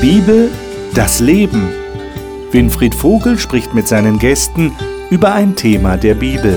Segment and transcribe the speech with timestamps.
[0.00, 0.48] Bibel,
[0.94, 1.70] das Leben.
[2.52, 4.70] Winfried Vogel spricht mit seinen Gästen
[5.10, 6.56] über ein Thema der Bibel.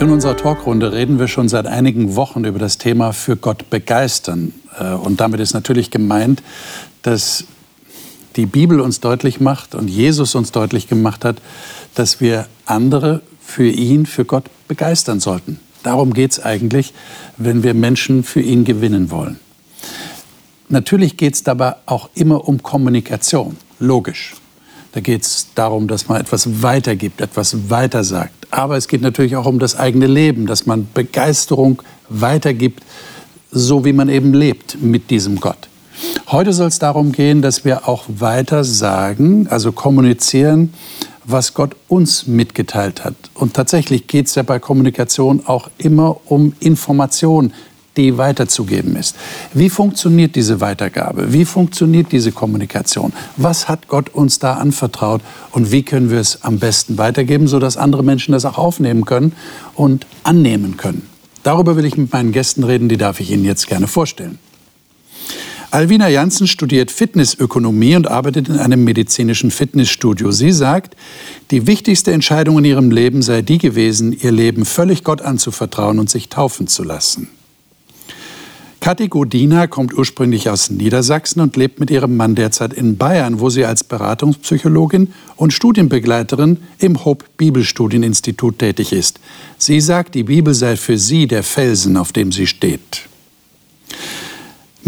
[0.00, 4.54] In unserer Talkrunde reden wir schon seit einigen Wochen über das Thema für Gott begeistern.
[4.80, 6.42] Äh, und damit ist natürlich gemeint,
[7.02, 7.44] dass
[8.38, 11.42] die Bibel uns deutlich macht und Jesus uns deutlich gemacht hat,
[11.94, 15.58] dass wir andere für ihn, für Gott begeistern sollten.
[15.82, 16.94] Darum geht es eigentlich,
[17.36, 19.40] wenn wir Menschen für ihn gewinnen wollen.
[20.68, 24.34] Natürlich geht es dabei auch immer um Kommunikation, logisch.
[24.92, 28.46] Da geht es darum, dass man etwas weitergibt, etwas weitersagt.
[28.50, 32.84] Aber es geht natürlich auch um das eigene Leben, dass man Begeisterung weitergibt,
[33.50, 35.68] so wie man eben lebt mit diesem Gott.
[36.30, 40.74] Heute soll es darum gehen, dass wir auch weiter sagen, also kommunizieren,
[41.24, 43.14] was Gott uns mitgeteilt hat.
[43.34, 47.52] Und tatsächlich geht es ja bei Kommunikation auch immer um Information,
[47.98, 49.16] die weiterzugeben ist.
[49.52, 51.32] Wie funktioniert diese Weitergabe?
[51.32, 53.12] Wie funktioniert diese Kommunikation?
[53.36, 57.76] Was hat Gott uns da anvertraut und wie können wir es am besten weitergeben, sodass
[57.76, 59.32] andere Menschen das auch aufnehmen können
[59.74, 61.08] und annehmen können?
[61.42, 64.38] Darüber will ich mit meinen Gästen reden, die darf ich Ihnen jetzt gerne vorstellen.
[65.70, 70.32] Alvina Janssen studiert Fitnessökonomie und arbeitet in einem medizinischen Fitnessstudio.
[70.32, 70.96] Sie sagt,
[71.50, 76.08] die wichtigste Entscheidung in ihrem Leben sei die gewesen, ihr Leben völlig Gott anzuvertrauen und
[76.08, 77.28] sich taufen zu lassen.
[78.80, 83.50] Kathi Godina kommt ursprünglich aus Niedersachsen und lebt mit ihrem Mann derzeit in Bayern, wo
[83.50, 89.20] sie als Beratungspsychologin und Studienbegleiterin im Hope Bibelstudieninstitut tätig ist.
[89.58, 93.08] Sie sagt, die Bibel sei für sie der Felsen, auf dem sie steht.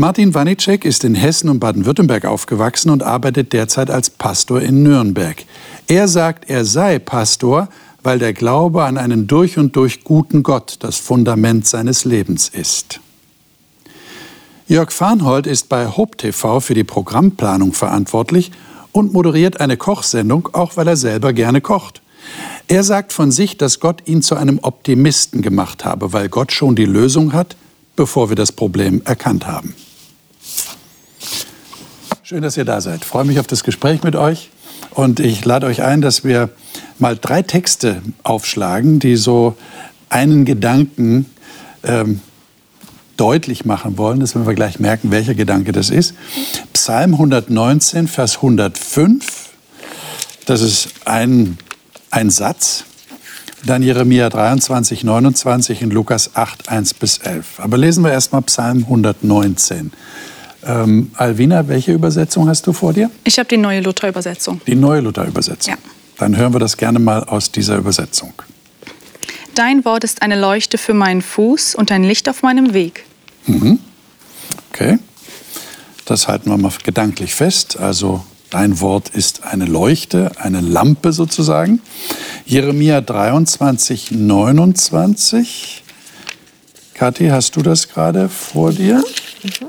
[0.00, 5.44] Martin Wanicek ist in Hessen und Baden-Württemberg aufgewachsen und arbeitet derzeit als Pastor in Nürnberg.
[5.88, 7.68] Er sagt, er sei Pastor,
[8.02, 13.00] weil der Glaube an einen durch und durch guten Gott das Fundament seines Lebens ist.
[14.68, 18.52] Jörg Farnhold ist bei Hope TV für die Programmplanung verantwortlich
[18.92, 22.00] und moderiert eine Kochsendung, auch weil er selber gerne kocht.
[22.68, 26.74] Er sagt von sich, dass Gott ihn zu einem Optimisten gemacht habe, weil Gott schon
[26.74, 27.54] die Lösung hat,
[27.96, 29.74] bevor wir das Problem erkannt haben.
[32.30, 33.00] Schön, dass ihr da seid.
[33.02, 34.50] Ich freue mich auf das Gespräch mit euch.
[34.90, 36.50] Und ich lade euch ein, dass wir
[37.00, 39.56] mal drei Texte aufschlagen, die so
[40.10, 41.26] einen Gedanken
[41.82, 42.20] ähm,
[43.16, 44.20] deutlich machen wollen.
[44.20, 46.14] Das werden wir gleich merken, welcher Gedanke das ist.
[46.72, 49.48] Psalm 119, Vers 105.
[50.46, 51.58] Das ist ein,
[52.12, 52.84] ein Satz.
[53.66, 57.58] Dann Jeremia 23, 29 und Lukas 8, 1 bis 11.
[57.58, 59.90] Aber lesen wir erstmal Psalm 119.
[60.64, 63.10] Ähm, Alvina, welche Übersetzung hast du vor dir?
[63.24, 64.60] Ich habe die neue Luther-Übersetzung.
[64.66, 65.74] Die neue Luther-Übersetzung.
[65.74, 65.78] Ja.
[66.18, 68.34] Dann hören wir das gerne mal aus dieser Übersetzung.
[69.54, 73.04] Dein Wort ist eine Leuchte für meinen Fuß und ein Licht auf meinem Weg.
[73.46, 73.78] Mhm.
[74.70, 74.98] Okay.
[76.04, 77.78] Das halten wir mal gedanklich fest.
[77.78, 81.80] Also dein Wort ist eine Leuchte, eine Lampe sozusagen.
[82.44, 85.84] Jeremia 23, 29.
[86.94, 89.02] Kathi, hast du das gerade vor dir?
[89.42, 89.68] Mhm.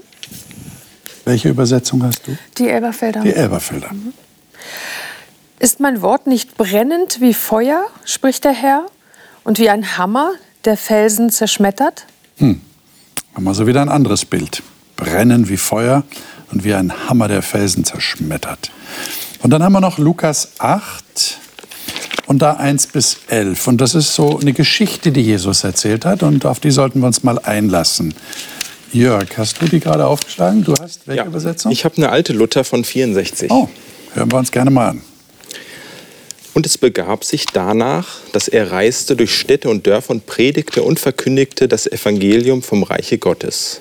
[1.25, 2.37] Welche Übersetzung hast du?
[2.57, 3.21] Die Elberfelder.
[3.21, 3.91] Die Elberfelder.
[3.93, 4.13] Mhm.
[5.59, 8.85] Ist mein Wort nicht brennend wie Feuer, spricht der Herr,
[9.43, 10.31] und wie ein Hammer,
[10.65, 12.05] der Felsen zerschmettert?
[12.37, 12.61] Hm.
[13.35, 14.63] Haben wir so wieder ein anderes Bild.
[14.95, 16.03] Brennen wie Feuer
[16.51, 18.71] und wie ein Hammer, der Felsen zerschmettert.
[19.41, 21.39] Und dann haben wir noch Lukas 8
[22.27, 23.67] und da 1 bis 11.
[23.67, 27.07] Und das ist so eine Geschichte, die Jesus erzählt hat und auf die sollten wir
[27.07, 28.13] uns mal einlassen.
[28.93, 30.65] Jörg, hast du die gerade aufgeschlagen?
[30.65, 31.71] Du hast welche ja, Übersetzung?
[31.71, 33.49] Ich habe eine alte Luther von 64.
[33.49, 33.69] Oh,
[34.13, 35.01] hören wir uns gerne mal an.
[36.53, 40.99] Und es begab sich danach, dass er reiste durch Städte und Dörfer und predigte und
[40.99, 43.79] verkündigte das Evangelium vom Reiche Gottes.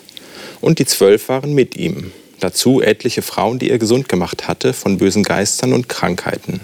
[0.61, 2.13] Und die Zwölf waren mit ihm.
[2.39, 6.61] Dazu etliche Frauen, die er gesund gemacht hatte von bösen Geistern und Krankheiten.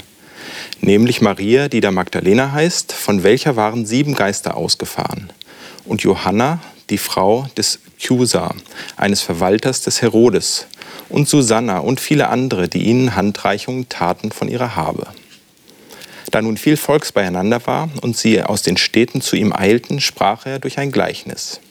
[0.80, 5.34] Nämlich Maria, die da Magdalena heißt, von welcher waren sieben Geister ausgefahren.
[5.84, 8.54] Und Johanna, die Frau des Chusa,
[8.95, 10.68] eines Verwalters des Herodes,
[11.10, 15.07] und Susanna und viele andere, die ihnen Handreichungen taten von ihrer Habe.
[16.31, 20.45] Da nun viel Volks beieinander war und sie aus den Städten zu ihm eilten, sprach
[20.45, 21.62] er durch ein Gleichnis.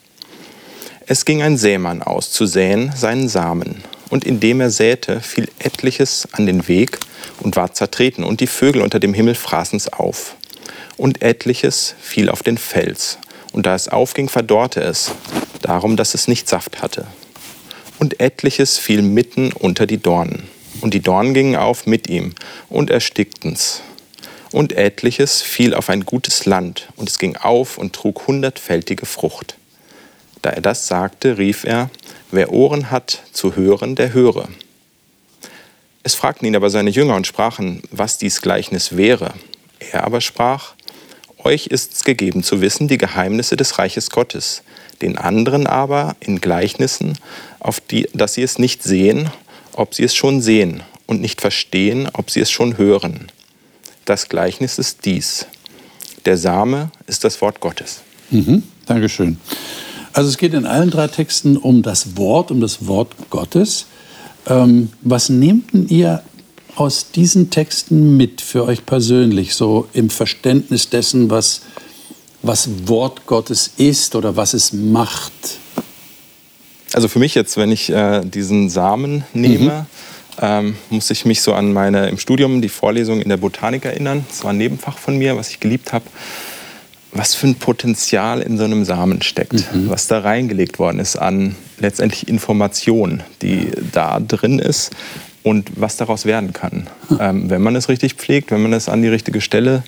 [1.07, 3.83] Es ging ein Sämann aus, zu säen seinen Samen.
[4.09, 6.99] Und indem er säte, fiel etliches an den Weg
[7.41, 10.37] und war zertreten, und die Vögel unter dem Himmel fraßen's auf.
[10.97, 13.19] Und etliches fiel auf den Fels,
[13.57, 15.13] und da es aufging, verdorrte es,
[15.63, 17.07] darum, dass es nicht Saft hatte.
[17.99, 20.47] Und etliches fiel mitten unter die Dornen.
[20.83, 22.35] Und die Dornen gingen auf mit ihm
[22.69, 23.81] und erstickten's.
[24.53, 29.57] Und etliches fiel auf ein gutes Land, und es ging auf und trug hundertfältige Frucht.
[30.43, 31.89] Da er das sagte, rief er,
[32.31, 34.49] wer Ohren hat zu hören, der höre.
[36.03, 39.33] Es fragten ihn aber seine Jünger und sprachen, was dies Gleichnis wäre.
[39.79, 40.76] Er aber sprach,
[41.47, 44.63] euch ist's gegeben zu wissen die Geheimnisse des Reiches Gottes,
[45.01, 47.19] den anderen aber in Gleichnissen,
[47.61, 49.31] auf die, dass sie es nicht sehen,
[49.73, 53.29] ob sie es schon sehen, und nicht verstehen, ob sie es schon hören.
[54.05, 55.47] Das Gleichnis ist dies.
[56.25, 58.01] Der Same ist das Wort Gottes.
[58.31, 59.39] Mhm, Dankeschön.
[60.13, 63.87] Also es geht in allen drei Texten um das Wort, um das Wort Gottes.
[64.49, 66.23] Ähm, was nehmt ihr
[66.77, 71.63] aus diesen Texten mit für euch persönlich, so im Verständnis dessen, was,
[72.43, 75.33] was Wort Gottes ist oder was es macht?
[76.93, 79.87] Also für mich jetzt, wenn ich äh, diesen Samen nehme,
[80.39, 80.43] mhm.
[80.43, 84.25] ähm, muss ich mich so an meine im Studium die Vorlesung in der Botanik erinnern.
[84.29, 86.05] Das war ein Nebenfach von mir, was ich geliebt habe
[87.19, 89.89] was für ein Potenzial in so einem Samen steckt, mhm.
[89.89, 94.91] was da reingelegt worden ist an letztendlich Information, die da drin ist
[95.47, 96.89] und was daraus werden kann,
[97.21, 99.85] ähm, wenn man es richtig pflegt, wenn man es an die richtige Stelle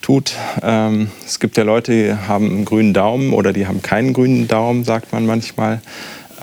[0.00, 0.32] tut.
[0.62, 4.48] Ähm, es gibt ja Leute, die haben einen grünen Daumen oder die haben keinen grünen
[4.48, 5.82] Daumen, sagt man manchmal.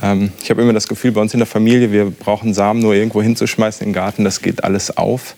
[0.03, 2.93] Ähm, ich habe immer das Gefühl, bei uns in der Familie, wir brauchen Samen nur
[2.93, 5.35] irgendwo hinzuschmeißen in den Garten, das geht alles auf.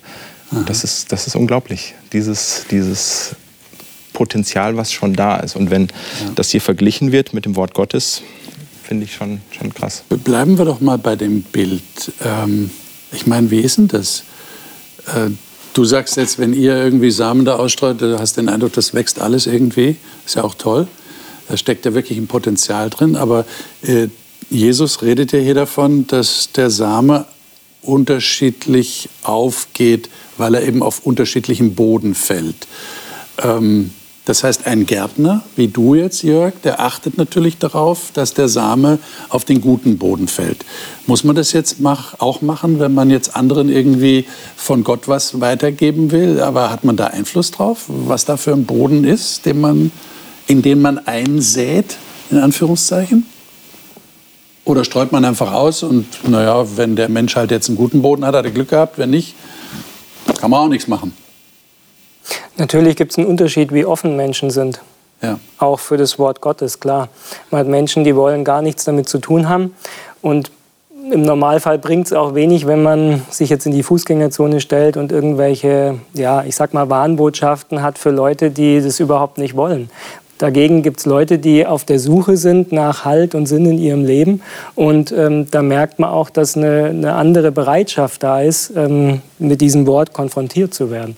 [0.67, 3.35] Das ist, das ist unglaublich, dieses, dieses
[4.11, 5.55] Potenzial, was schon da ist.
[5.55, 6.31] Und wenn ja.
[6.35, 8.23] das hier verglichen wird mit dem Wort Gottes,
[8.83, 10.03] finde ich schon, schon krass.
[10.09, 11.81] Bleiben wir doch mal bei dem Bild.
[12.23, 12.69] Ähm,
[13.15, 14.23] ich meine, wie ist denn das?
[15.07, 15.31] Äh,
[15.73, 19.19] du sagst jetzt, wenn ihr irgendwie Samen da ausstreut, du hast den Eindruck, das wächst
[19.19, 19.97] alles irgendwie.
[20.25, 20.87] Ist ja auch toll.
[21.47, 23.15] Da steckt ja wirklich ein Potenzial drin.
[23.15, 23.45] Aber
[23.83, 24.07] äh,
[24.49, 27.25] Jesus redet ja hier davon, dass der Same
[27.81, 32.67] unterschiedlich aufgeht, weil er eben auf unterschiedlichem Boden fällt.
[33.37, 33.91] Ähm,
[34.25, 38.97] das heißt, ein Gärtner wie du jetzt, Jörg, der achtet natürlich darauf, dass der Same
[39.29, 40.65] auf den guten Boden fällt.
[41.05, 44.25] Muss man das jetzt mach, auch machen, wenn man jetzt anderen irgendwie
[44.55, 46.41] von Gott was weitergeben will?
[46.41, 49.91] Aber hat man da Einfluss drauf, was da für ein Boden ist, den man,
[50.47, 51.97] in den man einsät,
[52.31, 53.27] in Anführungszeichen?
[54.63, 58.25] Oder streut man einfach aus und, naja, wenn der Mensch halt jetzt einen guten Boden
[58.25, 59.35] hat, hat er Glück gehabt, wenn nicht,
[60.39, 61.13] kann man auch nichts machen.
[62.57, 64.81] Natürlich gibt es einen Unterschied, wie offen Menschen sind.
[65.21, 65.39] Ja.
[65.59, 67.09] Auch für das Wort Gottes, klar.
[67.51, 69.75] Man hat Menschen, die wollen gar nichts damit zu tun haben.
[70.21, 70.51] Und
[71.11, 75.11] im Normalfall bringt es auch wenig, wenn man sich jetzt in die Fußgängerzone stellt und
[75.11, 79.89] irgendwelche, ja, ich sag mal, Warnbotschaften hat für Leute, die das überhaupt nicht wollen.
[80.37, 84.03] Dagegen gibt es Leute, die auf der Suche sind nach Halt und Sinn in ihrem
[84.03, 84.41] Leben.
[84.73, 89.61] Und ähm, da merkt man auch, dass eine, eine andere Bereitschaft da ist, ähm, mit
[89.61, 91.15] diesem Wort konfrontiert zu werden.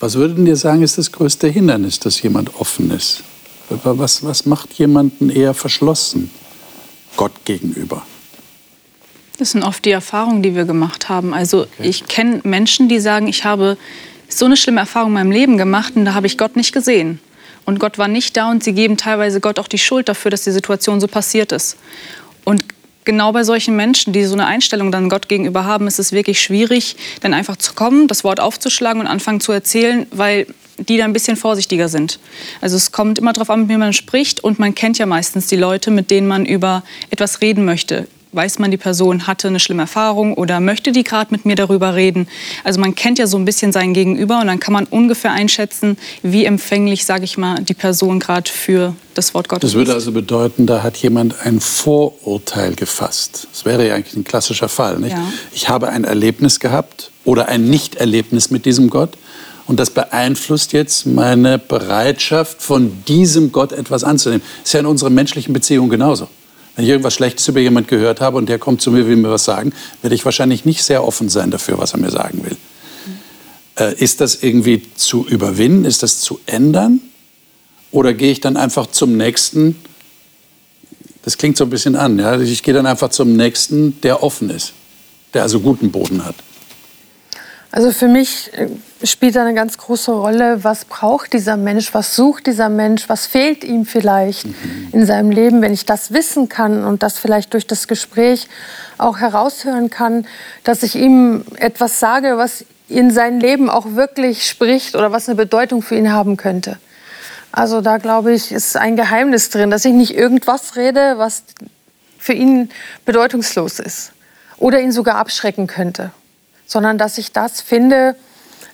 [0.00, 3.22] Was würden ihr sagen, ist das größte Hindernis, dass jemand offen ist?
[3.68, 6.30] Was, was macht jemanden eher verschlossen
[7.16, 8.02] Gott gegenüber?
[9.38, 11.34] Das sind oft die Erfahrungen, die wir gemacht haben.
[11.34, 11.88] Also okay.
[11.88, 13.76] ich kenne Menschen, die sagen, ich habe
[14.28, 17.20] so eine schlimme Erfahrung in meinem Leben gemacht und da habe ich Gott nicht gesehen.
[17.66, 20.42] Und Gott war nicht da und sie geben teilweise Gott auch die Schuld dafür, dass
[20.42, 21.76] die Situation so passiert ist.
[22.44, 22.64] Und
[23.04, 26.40] genau bei solchen Menschen, die so eine Einstellung dann Gott gegenüber haben, ist es wirklich
[26.40, 30.46] schwierig, dann einfach zu kommen, das Wort aufzuschlagen und anfangen zu erzählen, weil
[30.78, 32.18] die da ein bisschen vorsichtiger sind.
[32.60, 35.46] Also es kommt immer darauf an, mit wem man spricht und man kennt ja meistens
[35.46, 39.60] die Leute, mit denen man über etwas reden möchte weiß man, die Person hatte eine
[39.60, 42.28] schlimme Erfahrung oder möchte die gerade mit mir darüber reden.
[42.64, 45.96] Also man kennt ja so ein bisschen sein Gegenüber und dann kann man ungefähr einschätzen,
[46.22, 49.74] wie empfänglich, sage ich mal, die Person gerade für das Wort Gottes ist.
[49.74, 53.48] Das würde also bedeuten, da hat jemand ein Vorurteil gefasst.
[53.50, 54.98] Das wäre ja eigentlich ein klassischer Fall.
[54.98, 55.12] Nicht?
[55.12, 55.32] Ja.
[55.52, 59.10] Ich habe ein Erlebnis gehabt oder ein Nicht-Erlebnis mit diesem Gott.
[59.66, 64.42] Und das beeinflusst jetzt meine Bereitschaft, von diesem Gott etwas anzunehmen.
[64.62, 66.28] Das ist ja in unseren menschlichen Beziehungen genauso.
[66.80, 69.30] Wenn ich irgendwas Schlechtes über jemand gehört habe und der kommt zu mir, will mir
[69.30, 72.56] was sagen, werde ich wahrscheinlich nicht sehr offen sein dafür, was er mir sagen will.
[73.78, 75.84] Äh, ist das irgendwie zu überwinden?
[75.84, 77.02] Ist das zu ändern?
[77.90, 79.76] Oder gehe ich dann einfach zum nächsten?
[81.20, 82.18] Das klingt so ein bisschen an.
[82.18, 82.40] Ja?
[82.40, 84.72] Ich gehe dann einfach zum nächsten, der offen ist,
[85.34, 86.36] der also guten Boden hat.
[87.72, 88.68] Also für mich äh,
[89.06, 93.26] spielt da eine ganz große Rolle, was braucht dieser Mensch, was sucht dieser Mensch, was
[93.26, 94.88] fehlt ihm vielleicht mhm.
[94.92, 95.62] in seinem Leben.
[95.62, 98.48] Wenn ich das wissen kann und das vielleicht durch das Gespräch
[98.98, 100.26] auch heraushören kann,
[100.64, 105.36] dass ich ihm etwas sage, was in sein Leben auch wirklich spricht oder was eine
[105.36, 106.78] Bedeutung für ihn haben könnte.
[107.52, 111.44] Also da glaube ich, ist ein Geheimnis drin, dass ich nicht irgendwas rede, was
[112.18, 112.70] für ihn
[113.04, 114.12] bedeutungslos ist
[114.58, 116.10] oder ihn sogar abschrecken könnte.
[116.70, 118.14] Sondern dass ich das finde,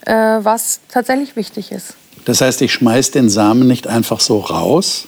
[0.03, 1.95] äh, was tatsächlich wichtig ist.
[2.26, 5.07] Das heißt, ich schmeiße den Samen nicht einfach so raus,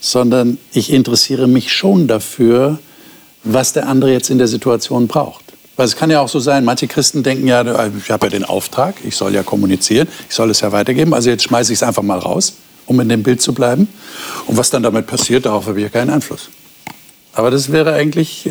[0.00, 2.78] sondern ich interessiere mich schon dafür,
[3.44, 5.44] was der andere jetzt in der Situation braucht.
[5.76, 8.44] Weil es kann ja auch so sein, manche Christen denken ja, ich habe ja den
[8.44, 11.82] Auftrag, ich soll ja kommunizieren, ich soll es ja weitergeben, also jetzt schmeiße ich es
[11.82, 12.54] einfach mal raus,
[12.86, 13.88] um in dem Bild zu bleiben.
[14.46, 16.48] Und was dann damit passiert, darauf habe ich ja keinen Einfluss.
[17.34, 18.50] Aber das wäre eigentlich äh,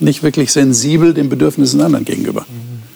[0.00, 2.44] nicht wirklich sensibel den Bedürfnissen anderen gegenüber.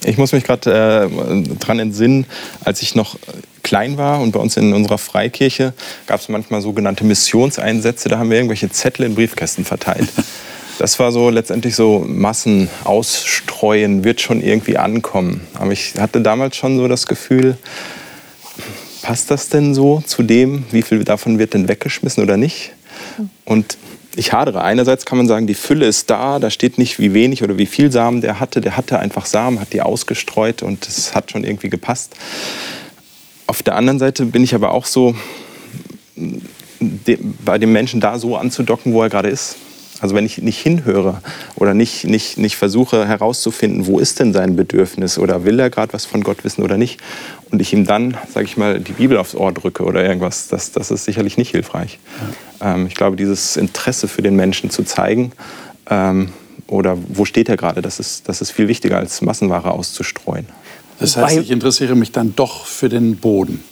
[0.04, 2.26] Ich muss mich gerade äh, dran entsinnen,
[2.64, 3.16] als ich noch
[3.62, 5.74] klein war und bei uns in unserer Freikirche
[6.06, 10.08] gab es manchmal sogenannte Missionseinsätze, da haben wir irgendwelche Zettel in Briefkästen verteilt.
[10.78, 15.46] Das war so letztendlich so Massen ausstreuen, wird schon irgendwie ankommen.
[15.54, 17.58] Aber ich hatte damals schon so das Gefühl,
[19.02, 22.72] passt das denn so zu dem, wie viel davon wird denn weggeschmissen oder nicht?
[23.44, 23.76] Und
[24.16, 24.62] ich hadere.
[24.62, 27.66] Einerseits kann man sagen, die Fülle ist da, da steht nicht, wie wenig oder wie
[27.66, 28.60] viel Samen der hatte.
[28.60, 32.16] Der hatte einfach Samen, hat die ausgestreut und es hat schon irgendwie gepasst.
[33.46, 35.14] Auf der anderen Seite bin ich aber auch so,
[37.44, 39.56] bei dem Menschen da so anzudocken, wo er gerade ist.
[40.00, 41.20] Also wenn ich nicht hinhöre
[41.56, 45.92] oder nicht, nicht, nicht versuche herauszufinden, wo ist denn sein Bedürfnis oder will er gerade
[45.92, 47.00] was von Gott wissen oder nicht
[47.50, 50.72] und ich ihm dann, sage ich mal, die Bibel aufs Ohr drücke oder irgendwas, das,
[50.72, 51.98] das ist sicherlich nicht hilfreich.
[52.60, 52.74] Ja.
[52.74, 55.32] Ähm, ich glaube, dieses Interesse für den Menschen zu zeigen
[55.88, 56.32] ähm,
[56.66, 60.46] oder wo steht er gerade, das ist, das ist viel wichtiger als Massenware auszustreuen.
[60.98, 63.64] Das heißt, ich interessiere mich dann doch für den Boden.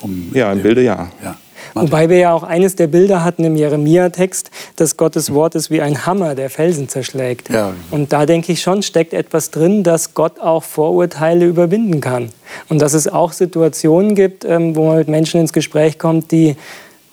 [0.00, 1.10] Um ja, im Bilde ja.
[1.24, 1.36] ja.
[1.74, 5.80] Wobei wir ja auch eines der Bilder hatten im Jeremia-Text, dass Gottes Wort ist wie
[5.80, 7.50] ein Hammer, der Felsen zerschlägt.
[7.50, 7.72] Ja.
[7.90, 12.30] Und da denke ich schon, steckt etwas drin, dass Gott auch Vorurteile überwinden kann.
[12.68, 16.56] Und dass es auch Situationen gibt, ähm, wo man mit Menschen ins Gespräch kommt, die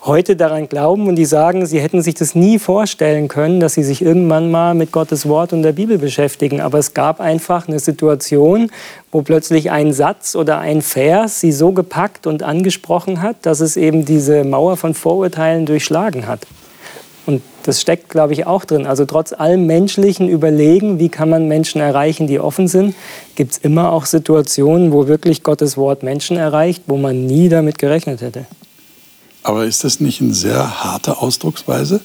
[0.05, 3.83] heute daran glauben und die sagen, sie hätten sich das nie vorstellen können, dass sie
[3.83, 6.59] sich irgendwann mal mit Gottes Wort und der Bibel beschäftigen.
[6.59, 8.69] Aber es gab einfach eine Situation,
[9.11, 13.77] wo plötzlich ein Satz oder ein Vers sie so gepackt und angesprochen hat, dass es
[13.77, 16.47] eben diese Mauer von Vorurteilen durchschlagen hat.
[17.25, 18.85] Und das steckt, glaube ich, auch drin.
[18.85, 22.95] Also trotz allem menschlichen Überlegen, wie kann man Menschen erreichen, die offen sind,
[23.35, 27.77] gibt es immer auch Situationen, wo wirklich Gottes Wort Menschen erreicht, wo man nie damit
[27.77, 28.45] gerechnet hätte.
[29.43, 32.01] Aber ist das nicht eine sehr harte Ausdrucksweise?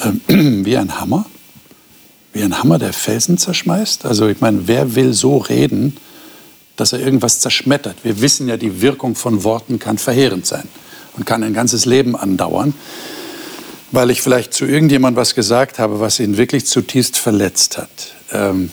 [0.00, 0.20] Ähm,
[0.64, 1.26] wie ein Hammer?
[2.32, 4.06] Wie ein Hammer, der Felsen zerschmeißt?
[4.06, 5.98] Also ich meine, wer will so reden,
[6.76, 7.96] dass er irgendwas zerschmettert?
[8.02, 10.66] Wir wissen ja, die Wirkung von Worten kann verheerend sein
[11.16, 12.72] und kann ein ganzes Leben andauern,
[13.90, 18.14] weil ich vielleicht zu irgendjemandem was gesagt habe, was ihn wirklich zutiefst verletzt hat.
[18.32, 18.70] Ähm,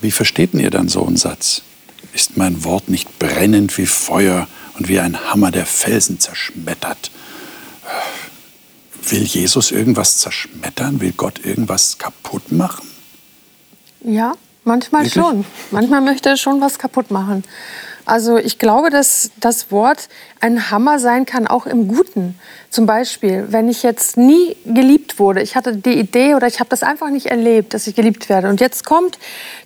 [0.00, 1.62] wie versteht ihr dann so einen Satz?
[2.12, 7.12] Ist mein Wort nicht brennend wie Feuer und wie ein Hammer, der Felsen zerschmettert?
[9.10, 11.00] Will Jesus irgendwas zerschmettern?
[11.00, 12.86] Will Gott irgendwas kaputt machen?
[14.02, 15.14] Ja, manchmal Wirklich?
[15.22, 15.44] schon.
[15.70, 17.44] Manchmal möchte er schon was kaputt machen.
[18.08, 20.08] Also ich glaube, dass das Wort
[20.40, 22.38] ein Hammer sein kann, auch im Guten.
[22.70, 26.70] Zum Beispiel, wenn ich jetzt nie geliebt wurde, ich hatte die Idee oder ich habe
[26.70, 28.48] das einfach nicht erlebt, dass ich geliebt werde.
[28.48, 29.18] Und jetzt kommt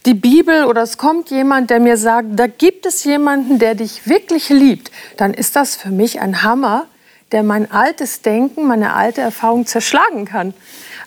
[0.07, 4.09] die Bibel oder es kommt jemand, der mir sagt, da gibt es jemanden, der dich
[4.09, 6.87] wirklich liebt, dann ist das für mich ein Hammer,
[7.33, 10.55] der mein altes Denken, meine alte Erfahrung zerschlagen kann.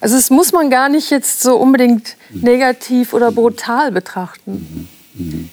[0.02, 4.90] Also das muss man gar nicht jetzt so unbedingt negativ oder brutal betrachten.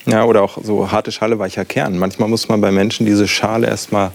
[0.07, 1.97] Ja, oder auch so harte Schale, weicher Kern.
[1.97, 4.09] Manchmal muss man bei Menschen diese Schale erstmal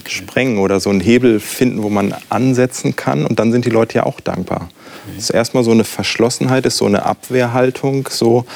[0.00, 0.10] okay.
[0.10, 3.96] sprengen oder so einen Hebel finden, wo man ansetzen kann und dann sind die Leute
[3.96, 4.68] ja auch dankbar.
[5.04, 5.12] Okay.
[5.16, 8.46] Das ist erstmal so eine Verschlossenheit, ist so eine Abwehrhaltung, so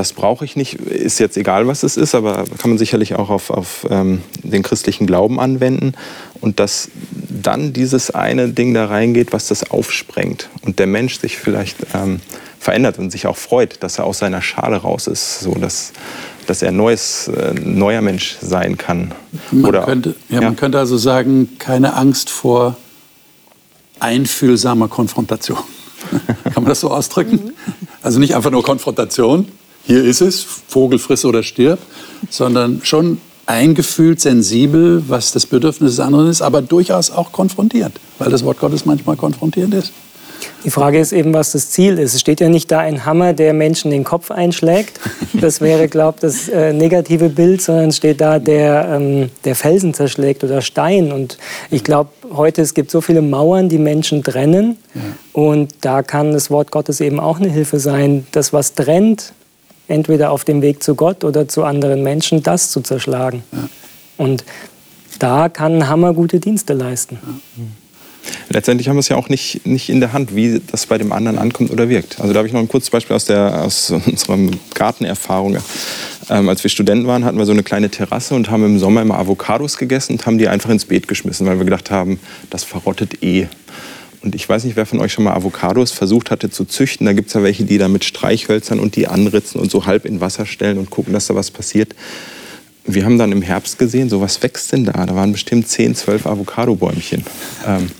[0.00, 3.28] das brauche ich nicht, ist jetzt egal, was es ist, aber kann man sicherlich auch
[3.28, 5.92] auf, auf ähm, den christlichen Glauben anwenden.
[6.40, 6.88] Und dass
[7.28, 12.20] dann dieses eine Ding da reingeht, was das aufsprengt und der Mensch sich vielleicht ähm,
[12.58, 15.92] verändert und sich auch freut, dass er aus seiner Schale raus ist, so dass,
[16.46, 19.12] dass er neues, äh, neuer Mensch sein kann.
[19.50, 20.40] Man, Oder, könnte, ja, ja.
[20.40, 22.78] man könnte also sagen, keine Angst vor
[23.98, 25.58] einfühlsamer Konfrontation.
[26.44, 27.52] Kann man das so ausdrücken?
[28.00, 29.48] Also nicht einfach nur Konfrontation,
[29.84, 31.78] hier ist es, Vogel friss oder stirb,
[32.28, 38.30] sondern schon eingefühlt, sensibel, was das Bedürfnis des anderen ist, aber durchaus auch konfrontiert, weil
[38.30, 39.92] das Wort Gottes manchmal konfrontierend ist.
[40.64, 42.14] Die Frage ist eben, was das Ziel ist.
[42.14, 45.00] Es steht ja nicht da ein Hammer, der Menschen den Kopf einschlägt.
[45.34, 49.54] Das wäre, glaube ich, das äh, negative Bild, sondern es steht da, der, ähm, der
[49.54, 51.12] Felsen zerschlägt oder Stein.
[51.12, 51.38] Und
[51.70, 54.76] ich glaube, heute es gibt so viele Mauern, die Menschen trennen.
[54.94, 55.00] Ja.
[55.32, 58.26] Und da kann das Wort Gottes eben auch eine Hilfe sein.
[58.32, 59.32] Das, was trennt,
[59.90, 63.42] entweder auf dem Weg zu Gott oder zu anderen Menschen, das zu zerschlagen.
[63.52, 63.68] Ja.
[64.16, 64.44] Und
[65.18, 67.18] da kann Hammer gute Dienste leisten.
[67.22, 67.64] Ja.
[68.50, 71.12] Letztendlich haben wir es ja auch nicht, nicht in der Hand, wie das bei dem
[71.12, 72.20] anderen ankommt oder wirkt.
[72.20, 74.38] Also da habe ich noch ein kurzes Beispiel aus, der, aus unserer
[74.74, 75.58] Gartenerfahrung.
[76.28, 79.02] Ähm, als wir Studenten waren, hatten wir so eine kleine Terrasse und haben im Sommer
[79.02, 82.20] immer Avocados gegessen und haben die einfach ins Beet geschmissen, weil wir gedacht haben,
[82.50, 83.48] das verrottet eh.
[84.22, 87.06] Und ich weiß nicht, wer von euch schon mal Avocados versucht hatte zu züchten.
[87.06, 90.04] Da gibt es ja welche, die da mit Streichhölzern und die anritzen und so halb
[90.04, 91.94] in Wasser stellen und gucken, dass da was passiert.
[92.84, 95.06] Wir haben dann im Herbst gesehen, so was wächst denn da?
[95.06, 97.24] Da waren bestimmt 10, 12 Avocadobäumchen.
[97.66, 97.90] Ähm,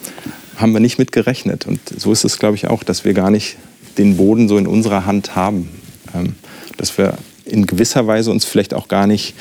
[0.56, 1.66] haben wir nicht mit gerechnet.
[1.66, 3.56] Und so ist es, glaube ich, auch, dass wir gar nicht
[3.96, 5.70] den Boden so in unserer Hand haben.
[6.14, 6.34] Ähm,
[6.76, 9.34] dass wir in gewisser Weise uns vielleicht auch gar nicht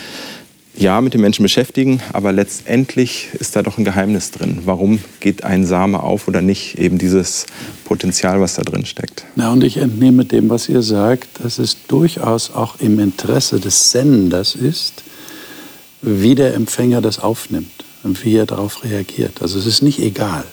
[0.75, 4.59] ja, mit den Menschen beschäftigen, aber letztendlich ist da doch ein Geheimnis drin.
[4.65, 6.77] Warum geht ein Same auf oder nicht?
[6.77, 7.45] Eben dieses
[7.85, 9.25] Potenzial, was da drin steckt.
[9.35, 13.91] Na, und ich entnehme dem, was ihr sagt, dass es durchaus auch im Interesse des
[13.91, 15.03] Senders ist,
[16.01, 19.41] wie der Empfänger das aufnimmt und wie er darauf reagiert.
[19.41, 20.43] Also es ist nicht egal.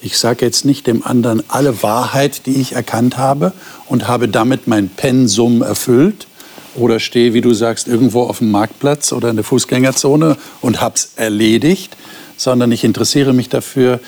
[0.00, 3.52] Ich sage jetzt nicht dem anderen alle Wahrheit, die ich erkannt habe
[3.86, 6.27] und habe damit mein Pensum erfüllt
[6.78, 10.94] oder stehe, wie du sagst, irgendwo auf dem Marktplatz oder in der Fußgängerzone und habe
[10.96, 11.96] es erledigt,
[12.36, 14.00] sondern ich interessiere mich dafür,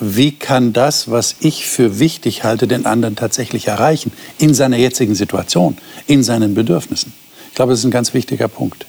[0.00, 5.14] wie kann das, was ich für wichtig halte, den anderen tatsächlich erreichen in seiner jetzigen
[5.14, 7.12] Situation, in seinen Bedürfnissen.
[7.48, 8.86] Ich glaube, das ist ein ganz wichtiger Punkt.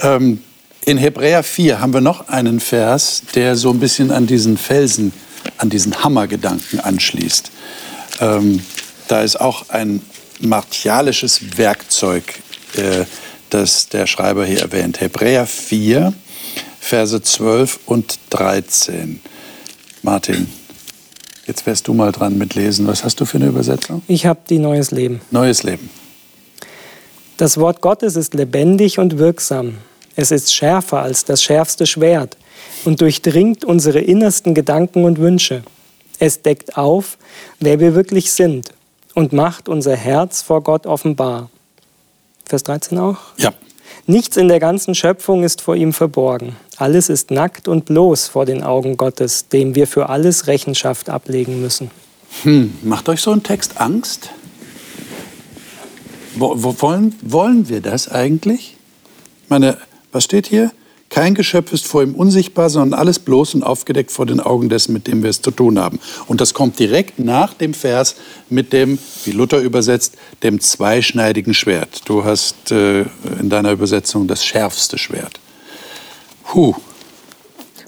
[0.00, 0.42] Ähm,
[0.84, 5.12] in Hebräer 4 haben wir noch einen Vers, der so ein bisschen an diesen Felsen
[5.58, 7.50] an diesen Hammergedanken anschließt.
[8.20, 8.60] Ähm,
[9.08, 10.00] da ist auch ein
[10.42, 12.24] martialisches Werkzeug,
[12.76, 13.04] äh,
[13.50, 15.00] das der Schreiber hier erwähnt.
[15.00, 16.12] Hebräer 4,
[16.80, 19.20] Verse 12 und 13.
[20.02, 20.48] Martin,
[21.46, 22.86] jetzt wärst du mal dran mit Lesen.
[22.86, 24.02] Was hast du für eine Übersetzung?
[24.08, 25.20] Ich habe die Neues Leben.
[25.30, 25.90] Neues Leben.
[27.36, 29.78] Das Wort Gottes ist lebendig und wirksam.
[30.16, 32.36] Es ist schärfer als das schärfste Schwert
[32.84, 35.62] und durchdringt unsere innersten Gedanken und Wünsche.
[36.18, 37.16] Es deckt auf,
[37.60, 38.72] wer wir wirklich sind
[39.14, 41.50] und macht unser Herz vor Gott offenbar.
[42.44, 43.18] Vers 13 auch?
[43.38, 43.52] Ja.
[44.06, 46.56] Nichts in der ganzen Schöpfung ist vor ihm verborgen.
[46.76, 51.60] Alles ist nackt und bloß vor den Augen Gottes, dem wir für alles Rechenschaft ablegen
[51.60, 51.90] müssen.
[52.42, 54.30] Hm, macht euch so ein Text Angst?
[56.34, 58.76] Wo, wo wollen, wollen wir das eigentlich?
[59.44, 59.76] Ich meine,
[60.10, 60.72] was steht hier?
[61.12, 64.94] Kein Geschöpf ist vor ihm unsichtbar, sondern alles bloß und aufgedeckt vor den Augen dessen,
[64.94, 66.00] mit dem wir es zu tun haben.
[66.26, 68.16] Und das kommt direkt nach dem Vers
[68.48, 72.00] mit dem, wie Luther übersetzt, dem zweischneidigen Schwert.
[72.06, 73.02] Du hast äh,
[73.38, 75.38] in deiner Übersetzung das schärfste Schwert.
[76.44, 76.76] Puh.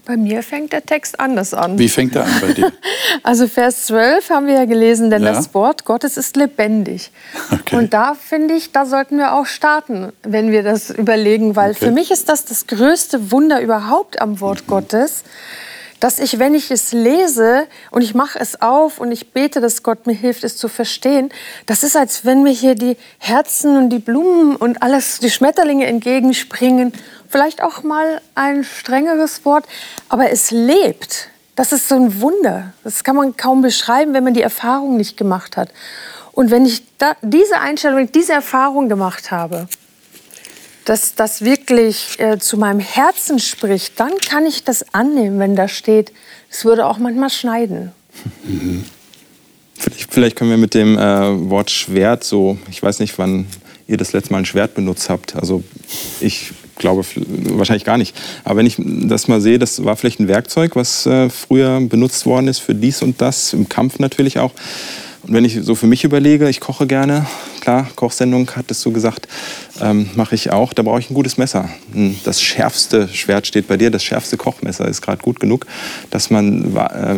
[0.07, 1.79] Bei mir fängt der Text anders an.
[1.79, 2.73] Wie fängt er an bei dir?
[3.23, 5.33] Also Vers 12 haben wir ja gelesen, denn ja?
[5.33, 7.11] das Wort Gottes ist lebendig.
[7.51, 7.77] Okay.
[7.77, 11.87] Und da finde ich, da sollten wir auch starten, wenn wir das überlegen, weil okay.
[11.87, 14.71] für mich ist das das größte Wunder überhaupt am Wort mhm.
[14.71, 15.25] Gottes,
[16.01, 19.83] dass ich, wenn ich es lese und ich mache es auf und ich bete, dass
[19.83, 21.31] Gott mir hilft, es zu verstehen,
[21.65, 25.87] das ist, als wenn mir hier die Herzen und die Blumen und alles, die Schmetterlinge
[25.87, 26.93] entgegenspringen
[27.29, 29.67] vielleicht auch mal ein strengeres Wort,
[30.09, 31.29] aber es lebt.
[31.57, 32.73] Das ist so ein Wunder.
[32.83, 35.71] Das kann man kaum beschreiben, wenn man die Erfahrung nicht gemacht hat.
[36.33, 39.69] Und wenn ich da, diese Einstellung, diese Erfahrung gemacht habe,
[40.85, 45.69] dass das wirklich äh, zu meinem Herzen spricht, dann kann ich das annehmen, wenn da
[45.69, 46.13] steht,
[46.51, 47.93] es würde auch manchmal schneiden.
[48.45, 48.85] Mhm.
[49.77, 53.47] Vielleicht, können wir mit dem äh, Wort Schwert so, ich weiß nicht, wann
[53.87, 55.37] ihr das letzte Mal ein Schwert benutzt habt.
[55.37, 55.63] Also
[56.21, 58.17] ich glaube wahrscheinlich gar nicht.
[58.45, 62.27] Aber wenn ich das mal sehe, das war vielleicht ein Werkzeug, was äh, früher benutzt
[62.27, 64.53] worden ist für dies und das, im Kampf natürlich auch.
[65.27, 67.27] Und wenn ich so für mich überlege, ich koche gerne,
[67.61, 69.27] klar, Kochsendung hattest du gesagt,
[69.81, 71.69] ähm, mache ich auch, da brauche ich ein gutes Messer.
[71.93, 75.67] Hm, das schärfste Schwert steht bei dir, das schärfste Kochmesser ist gerade gut genug,
[76.11, 77.17] dass man äh,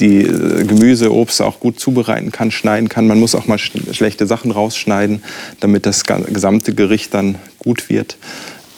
[0.00, 3.06] die Gemüse, Obst auch gut zubereiten kann, schneiden kann.
[3.06, 5.22] Man muss auch mal sch schlechte Sachen rausschneiden,
[5.60, 8.16] damit das gesamte Gericht dann gut wird.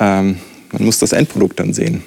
[0.00, 0.38] Ähm,
[0.72, 2.02] man muss das Endprodukt dann sehen.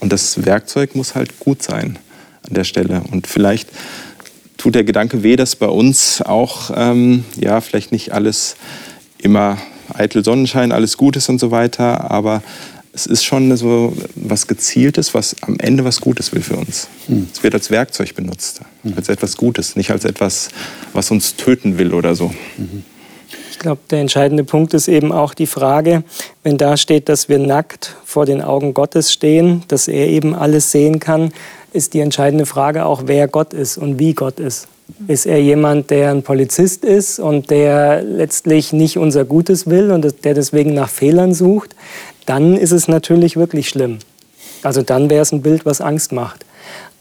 [0.00, 1.98] Und das Werkzeug muss halt gut sein
[2.46, 3.02] an der Stelle.
[3.10, 3.68] Und vielleicht
[4.56, 8.56] tut der Gedanke weh, dass bei uns auch, ähm, ja, vielleicht nicht alles
[9.18, 9.58] immer
[9.92, 12.42] eitel Sonnenschein, alles gut ist und so weiter, aber
[12.92, 16.88] es ist schon so was Gezieltes, was am Ende was Gutes will für uns.
[17.06, 17.28] Hm.
[17.32, 18.94] Es wird als Werkzeug benutzt, hm.
[18.96, 20.48] als etwas Gutes, nicht als etwas,
[20.92, 22.34] was uns töten will oder so.
[22.58, 22.84] Mhm
[23.60, 26.02] glaube, der entscheidende Punkt ist eben auch die Frage,
[26.42, 30.72] wenn da steht, dass wir nackt vor den Augen Gottes stehen, dass er eben alles
[30.72, 31.32] sehen kann,
[31.72, 34.66] ist die entscheidende Frage auch, wer Gott ist und wie Gott ist.
[35.06, 40.24] Ist er jemand, der ein Polizist ist und der letztlich nicht unser Gutes will und
[40.24, 41.76] der deswegen nach Fehlern sucht?
[42.26, 43.98] Dann ist es natürlich wirklich schlimm.
[44.62, 46.44] Also dann wäre es ein Bild, was Angst macht.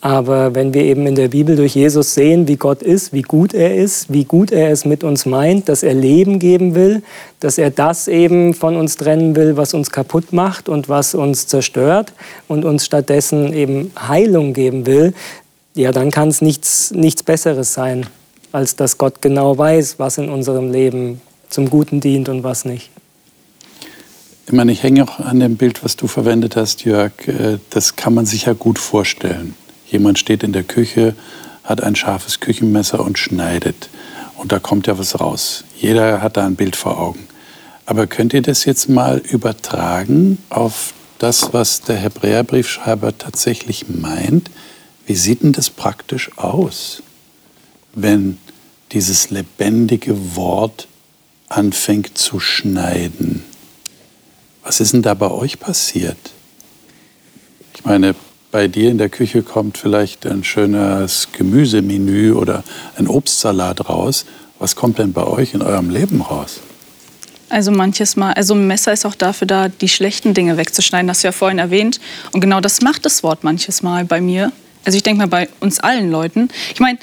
[0.02, 3.54] Aber wenn wir eben in der Bibel durch Jesus sehen, wie Gott ist, wie gut
[3.54, 7.04] er ist, wie gut er es mit uns meint, dass er Leben geben will,
[7.42, 11.48] dass er das eben von uns trennen will, was uns kaputt macht und was uns
[11.48, 12.14] zerstört
[12.48, 15.14] und uns stattdessen eben Heilung geben will,
[15.76, 18.06] ja, dann kann es nichts, nichts Besseres sein,
[18.54, 22.90] als dass Gott genau weiß, was in unserem Leben zum Guten dient und was nicht.
[24.48, 27.12] Ich meine, ich hänge auch an dem Bild, was du verwendet hast, Jörg.
[27.28, 29.54] Äh, das kann man sich ja gut vorstellen.
[29.92, 31.16] Jemand steht in der Küche,
[31.64, 33.90] hat ein scharfes Küchenmesser und schneidet.
[34.38, 35.64] Und da kommt ja was raus.
[35.78, 37.28] Jeder hat da ein Bild vor Augen.
[37.86, 44.50] Aber könnt ihr das jetzt mal übertragen auf das, was der Hebräerbriefschreiber tatsächlich meint?
[45.06, 47.02] Wie sieht denn das praktisch aus,
[47.94, 48.38] wenn
[48.92, 50.88] dieses lebendige Wort
[51.48, 53.44] anfängt zu schneiden?
[54.64, 56.32] Was ist denn da bei euch passiert?
[57.74, 58.14] Ich meine,
[58.52, 62.64] bei dir in der Küche kommt vielleicht ein schönes Gemüsemenü oder
[62.98, 64.26] ein Obstsalat raus.
[64.58, 66.60] Was kommt denn bei euch in eurem Leben raus?
[67.50, 71.18] Also manches Mal, also ein Messer ist auch dafür da, die schlechten Dinge wegzuschneiden, das
[71.18, 72.00] hast du ja vorhin erwähnt.
[72.32, 74.52] Und genau das macht das Wort manches Mal bei mir.
[74.86, 76.50] Also ich denke mal bei uns allen Leuten.
[76.74, 77.00] Ich meine,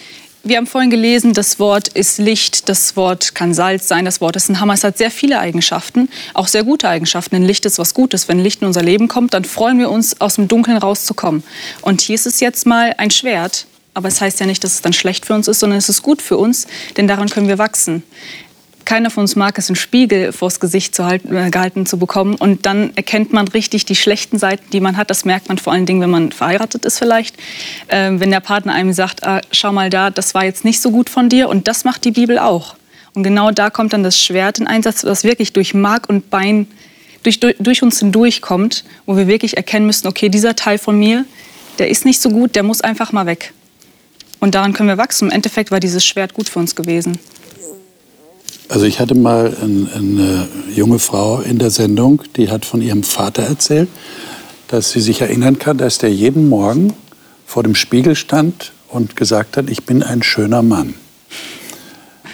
[0.49, 4.37] wir haben vorhin gelesen, das Wort ist Licht, das Wort kann Salz sein, das Wort
[4.37, 4.75] ist ein Hammer.
[4.75, 7.35] Es hat sehr viele Eigenschaften, auch sehr gute Eigenschaften.
[7.35, 8.29] Denn Licht ist was Gutes.
[8.29, 11.43] Wenn Licht in unser Leben kommt, dann freuen wir uns, aus dem Dunkeln rauszukommen.
[11.83, 13.67] Und hier ist es jetzt mal ein Schwert.
[13.95, 16.03] Aber es heißt ja nicht, dass es dann schlecht für uns ist, sondern es ist
[16.03, 16.67] gut für uns,
[16.99, 18.03] denn daran können wir wachsen
[18.87, 22.37] keiner von uns mag es, einen Spiegel vors Gesicht zu halten, äh, gehalten zu bekommen.
[22.37, 25.11] Und dann erkennt man richtig die schlechten Seiten, die man hat.
[25.11, 27.37] Das merkt man vor allen Dingen, wenn man verheiratet ist vielleicht.
[27.89, 30.91] Äh, wenn der Partner einem sagt, ah, schau mal da, das war jetzt nicht so
[30.91, 31.51] gut von dir.
[31.51, 32.77] Und das macht die Bibel auch.
[33.13, 36.67] Und genau da kommt dann das Schwert in Einsatz, das wirklich durch Mark und Bein
[37.27, 41.25] durch, durch, durch uns hindurchkommt, wo wir wirklich erkennen müssen, okay, dieser Teil von mir,
[41.79, 43.53] der ist nicht so gut, der muss einfach mal weg.
[44.39, 45.29] Und daran können wir wachsen.
[45.29, 47.19] Im Endeffekt war dieses Schwert gut für uns gewesen.
[48.69, 53.05] Also ich hatte mal ein, eine junge Frau in der Sendung, die hat von ihrem
[53.05, 53.89] Vater erzählt,
[54.69, 56.93] dass sie sich erinnern kann, dass der jeden Morgen
[57.47, 60.95] vor dem Spiegel stand und gesagt hat, ich bin ein schöner Mann.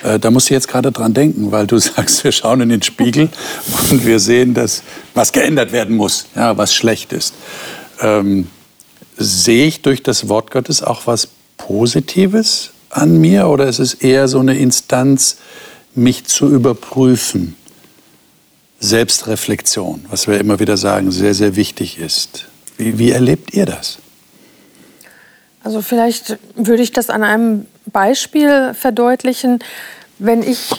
[0.02, 2.82] Äh, da muss ich jetzt gerade dran denken, weil du sagst, wir schauen in den
[2.82, 3.28] Spiegel
[3.90, 4.82] und wir sehen, dass
[5.14, 7.34] was geändert werden muss, ja, was schlecht ist.
[8.00, 8.46] Ähm,
[9.18, 14.28] sehe ich durch das Wort Gottes auch was Positives an mir oder ist es eher
[14.28, 15.36] so eine Instanz,
[15.94, 17.57] mich zu überprüfen.
[18.81, 22.46] Selbstreflexion, was wir immer wieder sagen, sehr, sehr wichtig ist.
[22.76, 23.98] Wie, wie erlebt ihr das?
[25.62, 29.61] Also vielleicht würde ich das an einem Beispiel verdeutlichen.
[30.18, 30.70] Wenn ich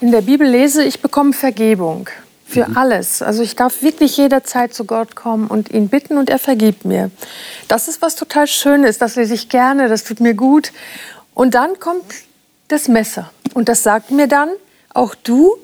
[0.00, 2.10] in der Bibel lese, ich bekomme Vergebung
[2.46, 2.76] für mhm.
[2.76, 3.22] alles.
[3.22, 7.10] Also ich darf wirklich jederzeit zu Gott kommen und ihn bitten und er vergibt mir.
[7.68, 10.72] Das ist was total Schönes, das lese ich gerne, das tut mir gut.
[11.34, 12.04] Und dann kommt
[12.68, 13.30] das Messer.
[13.54, 14.50] Und das sagt mir dann,
[14.92, 15.56] auch du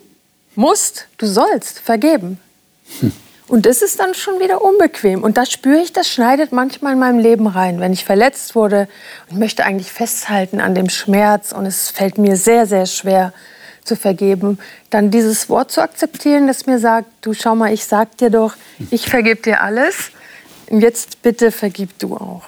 [0.55, 2.39] musst, du sollst vergeben.
[3.01, 3.13] Hm.
[3.49, 5.23] Und das ist dann schon wieder unbequem.
[5.23, 7.81] Und da spüre ich, das schneidet manchmal in meinem Leben rein.
[7.81, 8.89] Wenn ich verletzt wurde
[9.29, 13.35] und möchte eigentlich festhalten an dem Schmerz und es fällt mir sehr, sehr schwer
[13.85, 14.59] zu vergeben,
[14.91, 18.55] dann dieses Wort zu akzeptieren, das mir sagt, du schau mal, ich sag dir doch,
[18.91, 20.13] ich vergebe dir alles.
[20.71, 22.45] Und jetzt bitte vergib du auch.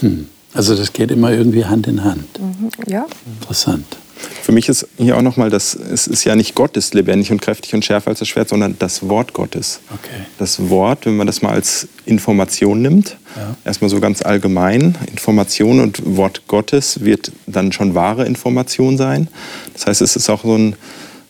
[0.00, 0.28] Hm.
[0.58, 2.40] Also das geht immer irgendwie Hand in Hand.
[2.40, 3.06] Mhm, ja.
[3.40, 3.86] Interessant.
[4.42, 7.40] Für mich ist hier auch nochmal, dass es ist ja nicht Gott ist lebendig und
[7.40, 9.78] kräftig und schärfer als das Schwert, sondern das Wort Gottes.
[9.94, 10.26] Okay.
[10.40, 13.54] Das Wort, wenn man das mal als Information nimmt, ja.
[13.64, 19.28] erstmal so ganz allgemein, Information und Wort Gottes wird dann schon wahre Information sein.
[19.74, 20.74] Das heißt, es ist auch so ein,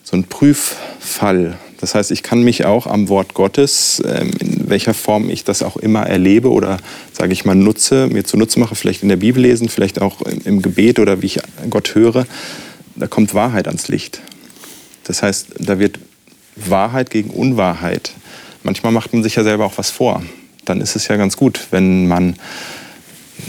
[0.04, 1.58] so ein Prüffall.
[1.78, 5.62] Das heißt, ich kann mich auch am Wort Gottes, ähm, in welcher Form ich das
[5.62, 6.78] auch immer erlebe oder,
[7.12, 10.60] sage ich mal, nutze, mir zunutze mache, vielleicht in der Bibel lesen, vielleicht auch im
[10.60, 12.26] Gebet oder wie ich Gott höre,
[12.96, 14.20] da kommt Wahrheit ans Licht.
[15.04, 16.00] Das heißt, da wird
[16.56, 18.12] Wahrheit gegen Unwahrheit.
[18.64, 20.22] Manchmal macht man sich ja selber auch was vor.
[20.64, 22.34] Dann ist es ja ganz gut, wenn man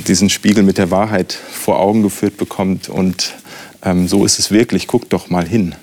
[0.08, 3.34] diesen Spiegel mit der Wahrheit vor Augen geführt bekommt und
[3.84, 5.74] ähm, so ist es wirklich, guck doch mal hin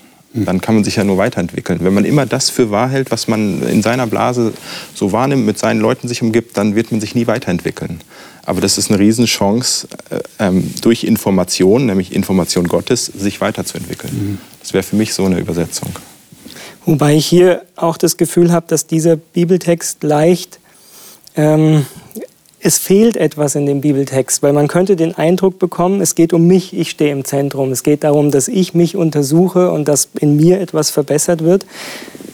[0.45, 1.81] dann kann man sich ja nur weiterentwickeln.
[1.83, 4.53] Wenn man immer das für wahr hält, was man in seiner Blase
[4.95, 8.01] so wahrnimmt, mit seinen Leuten sich umgibt, dann wird man sich nie weiterentwickeln.
[8.45, 14.39] Aber das ist eine Riesenchance, äh, ähm, durch Information, nämlich Information Gottes, sich weiterzuentwickeln.
[14.61, 15.91] Das wäre für mich so eine Übersetzung.
[16.85, 20.61] Wobei ich hier auch das Gefühl habe, dass dieser Bibeltext leicht
[21.35, 21.87] ähm,
[22.67, 26.49] es fehlt etwas in dem Bibeltext, weil man könnte den Eindruck bekommen, es geht um
[26.49, 27.71] mich, ich stehe im Zentrum.
[27.71, 31.65] Es geht darum, dass ich mich untersuche und dass in mir etwas verbessert wird.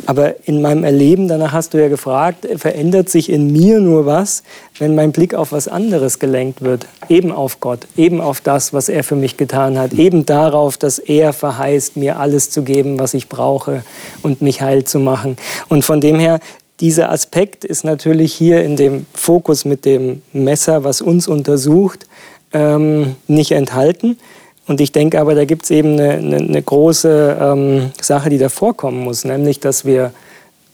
[0.06, 4.42] Aber in meinem Erleben, danach hast du ja gefragt, verändert sich in mir nur was,
[4.78, 6.86] wenn mein Blick auf was anderes gelenkt wird.
[7.10, 10.98] Eben auf Gott, eben auf das, was er für mich getan hat, eben darauf, dass
[10.98, 13.84] er verheißt, mir alles zu geben, was ich brauche
[14.22, 15.36] und mich heil zu machen.
[15.68, 16.40] Und von dem her,
[16.82, 22.06] dieser Aspekt ist natürlich hier in dem Fokus mit dem Messer, was uns untersucht,
[22.52, 24.18] ähm, nicht enthalten.
[24.66, 28.38] Und ich denke aber, da gibt es eben eine, eine, eine große ähm, Sache, die
[28.38, 30.12] da vorkommen muss, nämlich, dass wir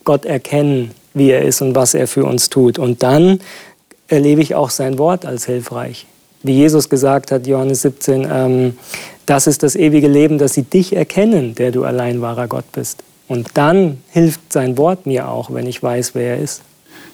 [0.04, 2.78] Gott erkennen, wie er ist und was er für uns tut.
[2.78, 3.40] Und dann
[4.08, 6.06] erlebe ich auch sein Wort als hilfreich.
[6.42, 8.78] Wie Jesus gesagt hat, Johannes 17, ähm,
[9.26, 13.02] das ist das ewige Leben, dass sie dich erkennen, der du allein wahrer Gott bist.
[13.28, 16.62] Und dann hilft sein Wort mir auch, wenn ich weiß, wer er ist.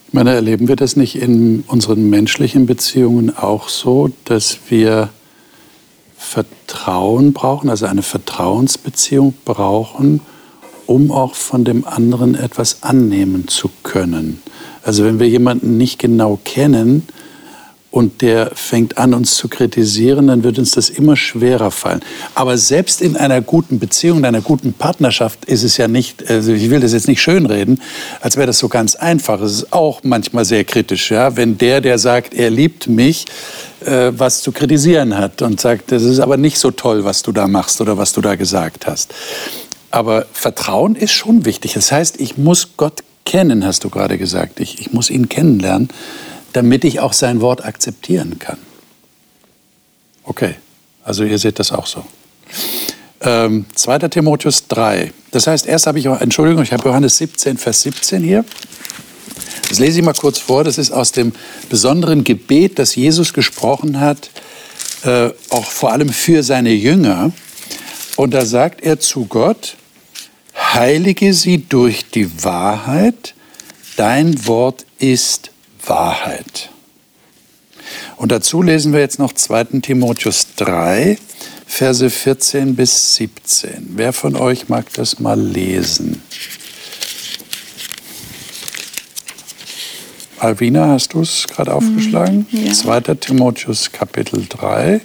[0.06, 5.10] Ich meine, erleben wir das nicht in unseren menschlichen Beziehungen auch so, dass wir
[6.16, 10.20] Vertrauen brauchen, also eine Vertrauensbeziehung brauchen,
[10.86, 14.40] um auch von dem anderen etwas annehmen zu können.
[14.82, 17.06] Also wenn wir jemanden nicht genau kennen,
[17.94, 22.00] und der fängt an, uns zu kritisieren, dann wird uns das immer schwerer fallen.
[22.34, 26.52] Aber selbst in einer guten Beziehung, in einer guten Partnerschaft ist es ja nicht, also
[26.52, 27.80] ich will das jetzt nicht schönreden,
[28.20, 29.40] als wäre das so ganz einfach.
[29.40, 33.26] Es ist auch manchmal sehr kritisch, ja, wenn der, der sagt, er liebt mich,
[33.86, 37.30] äh, was zu kritisieren hat und sagt, das ist aber nicht so toll, was du
[37.30, 39.14] da machst oder was du da gesagt hast.
[39.92, 41.74] Aber Vertrauen ist schon wichtig.
[41.74, 44.58] Das heißt, ich muss Gott kennen, hast du gerade gesagt.
[44.58, 45.90] Ich, ich muss ihn kennenlernen
[46.54, 48.58] damit ich auch sein Wort akzeptieren kann.
[50.22, 50.54] Okay,
[51.04, 52.04] also ihr seht das auch so.
[53.20, 53.98] Ähm, 2.
[54.08, 55.12] Timotheus 3.
[55.32, 58.44] Das heißt, erst habe ich, Entschuldigung, ich habe Johannes 17, Vers 17 hier.
[59.68, 60.62] Das lese ich mal kurz vor.
[60.62, 61.32] Das ist aus dem
[61.68, 64.30] besonderen Gebet, das Jesus gesprochen hat,
[65.04, 67.32] äh, auch vor allem für seine Jünger.
[68.16, 69.76] Und da sagt er zu Gott,
[70.56, 73.34] heilige sie durch die Wahrheit,
[73.96, 75.50] dein Wort ist
[75.88, 76.70] Wahrheit.
[78.16, 79.80] Und dazu lesen wir jetzt noch 2.
[79.82, 81.18] Timotheus 3,
[81.66, 83.94] Verse 14 bis 17.
[83.96, 86.22] Wer von euch mag das mal lesen?
[90.38, 92.46] Alvina, hast du es gerade mhm, aufgeschlagen?
[92.50, 92.72] Ja.
[92.72, 93.00] 2.
[93.14, 95.00] Timotheus Kapitel 3.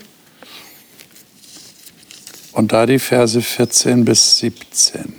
[2.51, 5.18] Und da die Verse 14 bis 17.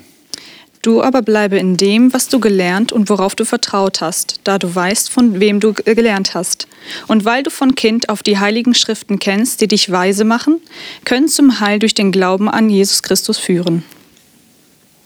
[0.83, 4.75] Du aber bleibe in dem, was du gelernt und worauf du vertraut hast, da du
[4.75, 6.69] weißt, von wem du gelernt hast.
[7.07, 10.59] Und weil du von Kind auf die heiligen Schriften kennst, die dich weise machen,
[11.05, 13.85] können zum Heil durch den Glauben an Jesus Christus führen.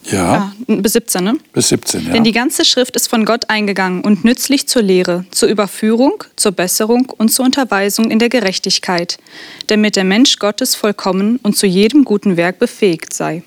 [0.04, 0.52] Ja.
[0.68, 0.76] ja.
[0.76, 1.38] Bis 17, ne?
[1.52, 2.12] Bis 17, ja.
[2.12, 6.52] Denn die ganze Schrift ist von Gott eingegangen und nützlich zur Lehre, zur Überführung, zur
[6.52, 9.18] Besserung und zur Unterweisung in der Gerechtigkeit,
[9.66, 13.42] damit der Mensch Gottes vollkommen und zu jedem guten Werk befähigt sei.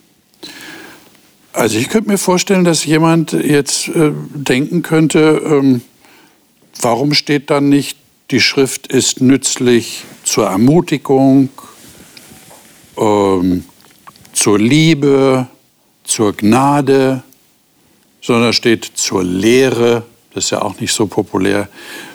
[1.57, 5.81] Also ich könnte mir vorstellen, dass jemand jetzt äh, denken könnte, ähm,
[6.79, 7.97] warum steht dann nicht,
[8.29, 11.49] die Schrift ist nützlich zur Ermutigung,
[12.95, 13.63] ähm,
[14.33, 15.47] zur Liebe,
[16.03, 17.23] zur Gnade,
[18.21, 20.03] sondern steht zur Lehre,
[20.35, 21.69] das ist ja auch nicht so populär,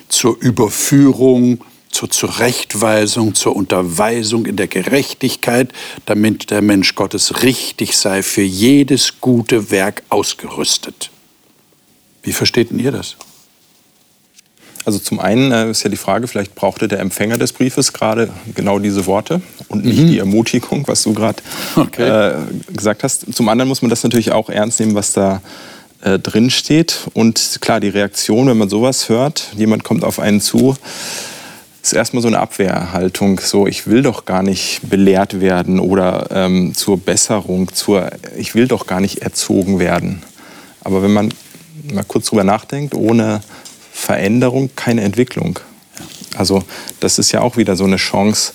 [0.08, 5.72] zur Überführung, zur Zurechtweisung, zur Unterweisung in der Gerechtigkeit,
[6.06, 11.10] damit der Mensch Gottes richtig sei, für jedes gute Werk ausgerüstet.
[12.22, 13.16] Wie versteht denn ihr das?
[14.84, 18.30] Also zum einen äh, ist ja die Frage, vielleicht brauchte der Empfänger des Briefes gerade
[18.54, 20.08] genau diese Worte und nicht mhm.
[20.08, 21.40] die Ermutigung, was du gerade
[21.76, 22.08] okay.
[22.08, 23.32] äh, gesagt hast.
[23.32, 25.40] Zum anderen muss man das natürlich auch ernst nehmen, was da
[26.00, 27.06] äh, drin steht.
[27.14, 30.76] Und klar, die Reaktion, wenn man sowas hört, jemand kommt auf einen zu,
[31.82, 36.74] ist erstmal so eine Abwehrhaltung, so ich will doch gar nicht belehrt werden oder ähm,
[36.74, 40.22] zur Besserung, zur ich will doch gar nicht erzogen werden.
[40.84, 41.34] Aber wenn man
[41.92, 43.40] mal kurz drüber nachdenkt, ohne
[43.92, 45.58] Veränderung keine Entwicklung.
[46.36, 46.62] Also
[47.00, 48.52] das ist ja auch wieder so eine Chance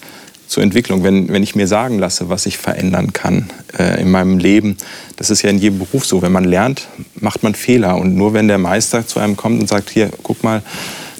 [0.47, 4.37] zur Entwicklung, wenn, wenn ich mir sagen lasse, was ich verändern kann äh, in meinem
[4.37, 4.77] Leben.
[5.17, 6.21] Das ist ja in jedem Beruf so.
[6.21, 7.97] Wenn man lernt, macht man Fehler.
[7.97, 10.63] Und nur wenn der Meister zu einem kommt und sagt, hier, guck mal,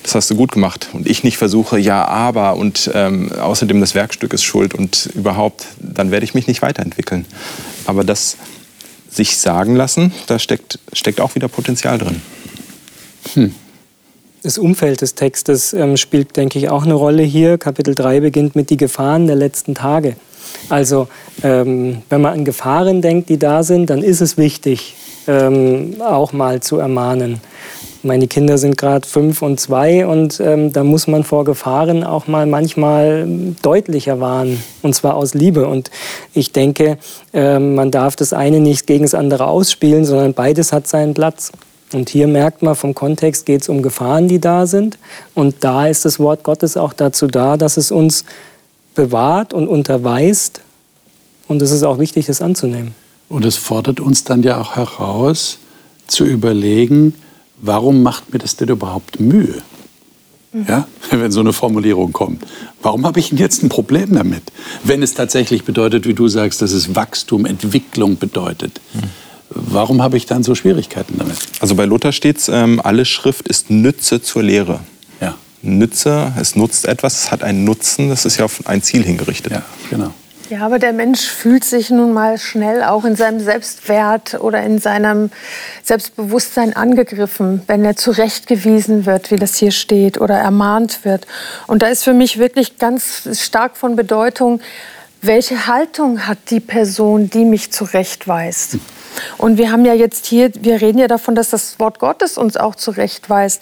[0.07, 0.87] das hast du gut gemacht.
[0.93, 5.65] Und ich nicht versuche, ja, aber und ähm, außerdem das Werkstück ist schuld und überhaupt,
[5.79, 7.25] dann werde ich mich nicht weiterentwickeln.
[7.85, 8.37] Aber das
[9.09, 12.21] sich sagen lassen, da steckt, steckt auch wieder Potenzial drin.
[13.33, 13.53] Hm.
[14.43, 17.57] Das Umfeld des Textes ähm, spielt, denke ich, auch eine Rolle hier.
[17.57, 20.15] Kapitel 3 beginnt mit die Gefahren der letzten Tage.
[20.69, 21.09] Also,
[21.43, 24.95] ähm, wenn man an Gefahren denkt, die da sind, dann ist es wichtig,
[25.27, 27.41] ähm, auch mal zu ermahnen.
[28.03, 32.27] Meine Kinder sind gerade fünf und zwei und ähm, da muss man vor Gefahren auch
[32.27, 33.27] mal manchmal
[33.61, 35.67] deutlicher warnen und zwar aus Liebe.
[35.67, 35.91] Und
[36.33, 36.97] ich denke,
[37.33, 41.51] äh, man darf das eine nicht gegen das andere ausspielen, sondern beides hat seinen Platz.
[41.93, 44.97] Und hier merkt man, vom Kontext geht es um Gefahren, die da sind.
[45.33, 48.25] Und da ist das Wort Gottes auch dazu da, dass es uns
[48.93, 50.61] bewahrt und unterweist.
[51.47, 52.93] Und es ist auch wichtig, das anzunehmen.
[53.29, 55.59] Und es fordert uns dann ja auch heraus,
[56.07, 57.13] zu überlegen,
[57.57, 59.61] warum macht mir das denn überhaupt Mühe?
[60.53, 60.65] Mhm.
[60.67, 62.43] Ja, wenn so eine Formulierung kommt.
[62.81, 64.43] Warum habe ich denn jetzt ein Problem damit?
[64.83, 68.79] Wenn es tatsächlich bedeutet, wie du sagst, dass es Wachstum, Entwicklung bedeutet.
[68.93, 68.99] Mhm.
[69.49, 71.37] Warum habe ich dann so Schwierigkeiten damit?
[71.59, 74.81] Also bei Luther steht es, ähm, alle Schrift ist Nütze zur Lehre.
[75.21, 75.35] Ja.
[75.61, 79.53] Nütze, es nutzt etwas, es hat einen Nutzen, das ist ja auf ein Ziel hingerichtet.
[79.53, 80.13] Ja, genau.
[80.49, 84.79] Ja, aber der Mensch fühlt sich nun mal schnell auch in seinem Selbstwert oder in
[84.79, 85.29] seinem
[85.83, 91.27] Selbstbewusstsein angegriffen, wenn er zurechtgewiesen wird, wie das hier steht, oder ermahnt wird.
[91.67, 94.61] Und da ist für mich wirklich ganz stark von Bedeutung,
[95.21, 98.77] welche Haltung hat die Person, die mich zurechtweist.
[99.37, 102.55] Und wir haben ja jetzt hier, wir reden ja davon, dass das Wort Gottes uns
[102.55, 103.61] auch zurechtweist.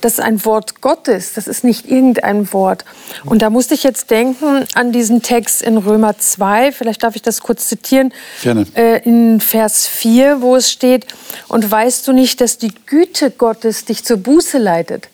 [0.00, 2.84] Das ist ein Wort Gottes, das ist nicht irgendein Wort.
[3.24, 7.22] Und da musste ich jetzt denken an diesen Text in Römer 2, vielleicht darf ich
[7.22, 8.66] das kurz zitieren, Gerne.
[8.74, 11.06] Äh, in Vers 4, wo es steht,
[11.48, 15.08] und weißt du nicht, dass die Güte Gottes dich zur Buße leitet?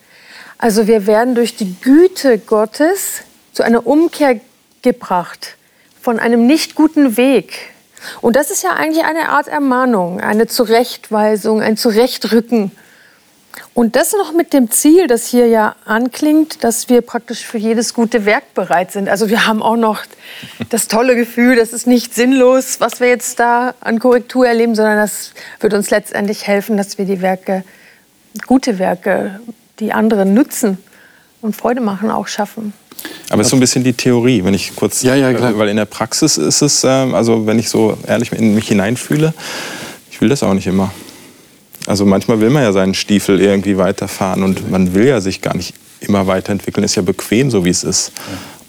[0.57, 3.21] Also wir werden durch die Güte Gottes
[3.53, 4.39] zu einer Umkehr
[4.81, 5.55] gebracht
[6.01, 7.53] von einem nicht guten Weg.
[8.21, 12.71] Und das ist ja eigentlich eine Art Ermahnung, eine Zurechtweisung, ein Zurechtrücken.
[13.73, 17.93] Und das noch mit dem Ziel, das hier ja anklingt, dass wir praktisch für jedes
[17.93, 19.09] gute Werk bereit sind.
[19.09, 20.01] Also wir haben auch noch
[20.69, 24.97] das tolle Gefühl, das ist nicht sinnlos, was wir jetzt da an Korrektur erleben, sondern
[24.97, 27.63] das wird uns letztendlich helfen, dass wir die Werke,
[28.47, 29.39] gute Werke,
[29.79, 30.77] die anderen nützen
[31.41, 32.73] und Freude machen, auch schaffen.
[33.29, 35.57] Aber es ist so ein bisschen die Theorie, wenn ich kurz, ja, ja, klar.
[35.57, 39.33] weil in der Praxis ist es, ähm, also wenn ich so ehrlich in mich hineinfühle,
[40.09, 40.91] ich will das auch nicht immer.
[41.87, 45.55] Also manchmal will man ja seinen Stiefel irgendwie weiterfahren und man will ja sich gar
[45.55, 46.83] nicht immer weiterentwickeln.
[46.83, 48.11] Ist ja bequem, so wie es ist.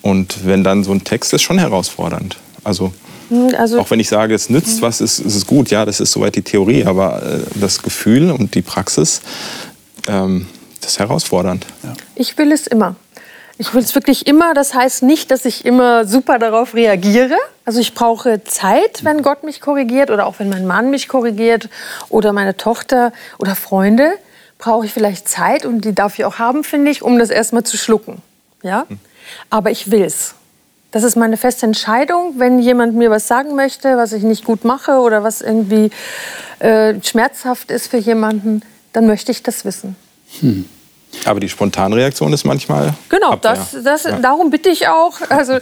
[0.02, 2.36] Und wenn dann so ein Text ist, schon herausfordernd.
[2.62, 2.92] Also,
[3.28, 4.82] hm, also auch wenn ich sage, es nützt hm.
[4.82, 5.70] was, ist, ist es gut.
[5.70, 6.84] Ja, das ist soweit die Theorie.
[6.84, 9.20] Aber äh, das Gefühl und die Praxis,
[10.06, 10.46] ähm,
[10.80, 11.66] das ist herausfordernd.
[12.14, 12.94] Ich will es immer.
[13.60, 14.54] Ich will es wirklich immer.
[14.54, 17.36] Das heißt nicht, dass ich immer super darauf reagiere.
[17.64, 21.68] Also ich brauche Zeit, wenn Gott mich korrigiert oder auch wenn mein Mann mich korrigiert
[22.08, 24.12] oder meine Tochter oder Freunde.
[24.58, 27.64] Brauche ich vielleicht Zeit und die darf ich auch haben, finde ich, um das erstmal
[27.64, 28.22] zu schlucken.
[28.62, 28.86] Ja?
[29.50, 30.34] Aber ich will es.
[30.92, 32.34] Das ist meine feste Entscheidung.
[32.38, 35.90] Wenn jemand mir was sagen möchte, was ich nicht gut mache oder was irgendwie
[36.60, 39.96] äh, schmerzhaft ist für jemanden, dann möchte ich das wissen.
[40.40, 40.68] Hm.
[41.24, 42.94] Aber die Spontanreaktion ist manchmal.
[43.08, 44.18] Genau, das, das, ja.
[44.18, 45.20] darum bitte ich auch.
[45.28, 45.58] Also,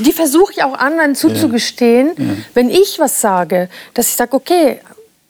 [0.00, 2.24] die versuche ich auch anderen zuzugestehen, ja.
[2.24, 2.30] Ja.
[2.54, 4.80] wenn ich was sage, dass ich sage, okay,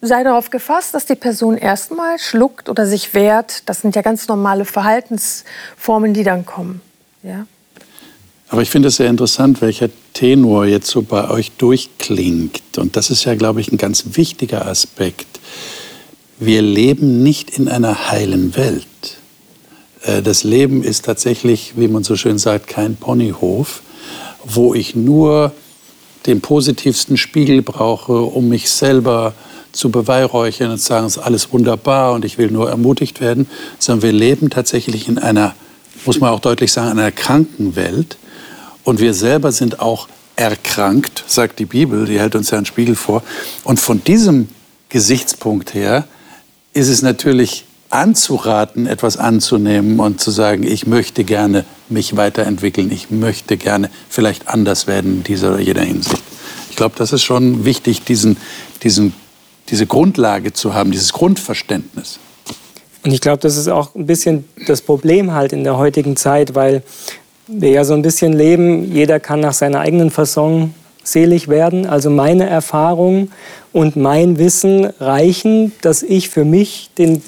[0.01, 3.69] sei darauf gefasst, dass die Person erstmal schluckt oder sich wehrt.
[3.69, 6.81] Das sind ja ganz normale Verhaltensformen, die dann kommen.
[7.23, 7.47] Ja?
[8.49, 12.79] Aber ich finde es sehr interessant, welcher Tenor jetzt so bei euch durchklingt.
[12.79, 15.27] Und das ist ja, glaube ich, ein ganz wichtiger Aspekt.
[16.39, 18.87] Wir leben nicht in einer heilen Welt.
[20.03, 23.83] Äh, das Leben ist tatsächlich, wie man so schön sagt, kein Ponyhof,
[24.45, 25.53] wo ich nur
[26.27, 29.35] den positivsten Spiegel brauche, um mich selber
[29.73, 33.47] zu beweihräuchern und zu sagen, es ist alles wunderbar und ich will nur ermutigt werden,
[33.79, 35.55] sondern wir leben tatsächlich in einer,
[36.05, 38.19] muss man auch deutlich sagen, einer kranken Welt.
[38.85, 42.97] Und wir selber sind auch erkrankt, sagt die Bibel, die hält uns ja einen Spiegel
[42.97, 43.23] vor.
[43.63, 44.49] Und von diesem
[44.89, 46.07] Gesichtspunkt her
[46.73, 53.11] ist es natürlich anzuraten, etwas anzunehmen und zu sagen, ich möchte gerne mich weiterentwickeln, ich
[53.11, 56.23] möchte gerne vielleicht anders werden in dieser oder jeder Hinsicht.
[56.71, 58.37] Ich glaube, das ist schon wichtig, diesen,
[58.83, 59.13] diesen,
[59.69, 62.21] diese Grundlage zu haben, dieses Grundverständnis.
[63.05, 66.55] Und ich glaube, das ist auch ein bisschen das Problem halt in der heutigen Zeit,
[66.55, 66.83] weil
[67.49, 71.87] wir ja so ein bisschen leben, jeder kann nach seiner eigenen Fasson selig werden.
[71.87, 73.31] Also meine Erfahrung
[73.73, 77.23] und mein Wissen reichen, dass ich für mich den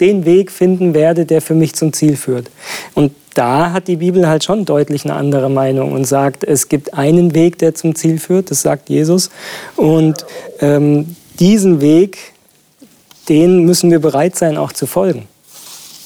[0.00, 2.50] den Weg finden werde, der für mich zum Ziel führt.
[2.94, 6.94] Und da hat die Bibel halt schon deutlich eine andere Meinung und sagt, es gibt
[6.94, 9.30] einen Weg, der zum Ziel führt, das sagt Jesus.
[9.76, 10.26] Und
[10.60, 12.18] ähm, diesen Weg,
[13.28, 15.28] den müssen wir bereit sein, auch zu folgen.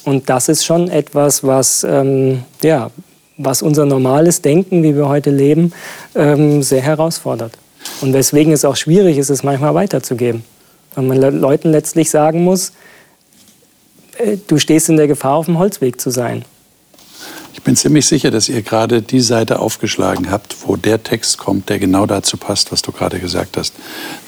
[0.05, 2.91] Und das ist schon etwas, was, ähm, ja,
[3.39, 5.73] was unser normales Denken, wie wir heute leben,
[6.15, 7.53] ähm, sehr herausfordert.
[8.01, 10.45] Und weswegen es auch schwierig ist, es manchmal weiterzugeben.
[10.95, 12.73] Weil man Leuten letztlich sagen muss,
[14.47, 16.45] du stehst in der Gefahr, auf dem Holzweg zu sein.
[17.55, 21.69] Ich bin ziemlich sicher, dass ihr gerade die Seite aufgeschlagen habt, wo der Text kommt,
[21.69, 23.75] der genau dazu passt, was du gerade gesagt hast.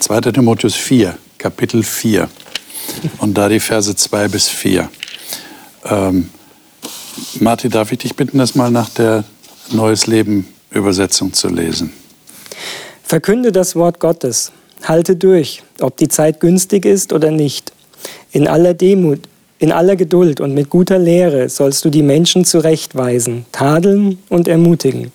[0.00, 0.20] 2.
[0.32, 2.28] Timotheus 4, Kapitel 4.
[3.18, 4.88] Und da die Verse 2 bis 4.
[5.86, 6.28] Ähm,
[7.40, 9.24] Martin, darf ich dich bitten, das mal nach der
[9.72, 11.92] Neues Leben Übersetzung zu lesen?
[13.02, 14.52] Verkünde das Wort Gottes.
[14.82, 17.72] Halte durch, ob die Zeit günstig ist oder nicht.
[18.32, 19.20] In aller Demut,
[19.64, 25.10] in aller Geduld und mit guter Lehre sollst du die Menschen zurechtweisen, tadeln und ermutigen.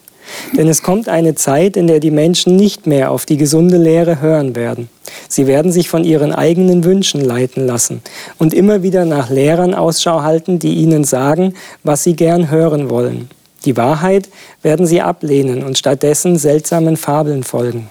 [0.57, 4.21] Denn es kommt eine Zeit, in der die Menschen nicht mehr auf die gesunde Lehre
[4.21, 4.89] hören werden.
[5.27, 8.01] Sie werden sich von ihren eigenen Wünschen leiten lassen
[8.39, 13.29] und immer wieder nach Lehrern Ausschau halten, die ihnen sagen, was sie gern hören wollen.
[13.65, 14.29] Die Wahrheit
[14.63, 17.87] werden sie ablehnen und stattdessen seltsamen Fabeln folgen.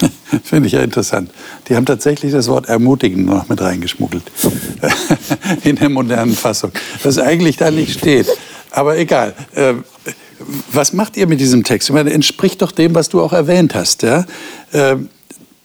[0.44, 1.30] Finde ich ja interessant.
[1.68, 4.24] Die haben tatsächlich das Wort ermutigen noch mit reingeschmuggelt.
[5.64, 6.72] In der modernen Fassung.
[7.02, 8.26] Das eigentlich da nicht steht.
[8.70, 9.34] Aber egal.
[9.54, 9.84] Ähm,
[10.72, 11.88] was macht ihr mit diesem Text?
[11.88, 14.02] Ich meine, entspricht doch dem, was du auch erwähnt hast.
[14.02, 14.26] Ja?
[14.72, 15.08] Ähm,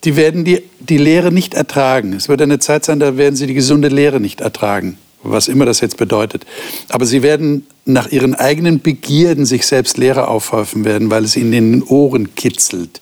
[0.04, 2.14] die werden die, die Lehre nicht ertragen.
[2.14, 5.66] Es wird eine Zeit sein, da werden sie die gesunde Lehre nicht ertragen was immer
[5.66, 6.46] das jetzt bedeutet.
[6.90, 11.54] Aber sie werden nach ihren eigenen Begierden sich selbst Lehre aufhäufen werden, weil es ihnen
[11.54, 13.02] in den Ohren kitzelt.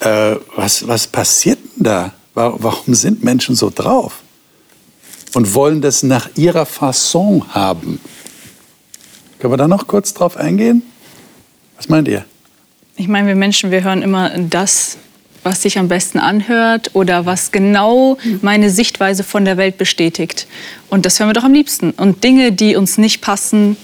[0.00, 2.12] Äh, was, was passiert denn da?
[2.34, 4.20] Warum sind Menschen so drauf?
[5.34, 8.00] Und wollen das nach ihrer Fasson haben?
[9.38, 10.82] Können wir da noch kurz drauf eingehen?
[11.76, 12.24] Was meint ihr?
[12.96, 14.98] Ich meine, wir Menschen, wir hören immer das,
[15.42, 20.46] was sich am besten anhört oder was genau meine Sichtweise von der Welt bestätigt.
[20.88, 21.92] Und das hören wir doch am liebsten.
[21.92, 23.76] Und Dinge, die uns nicht passen,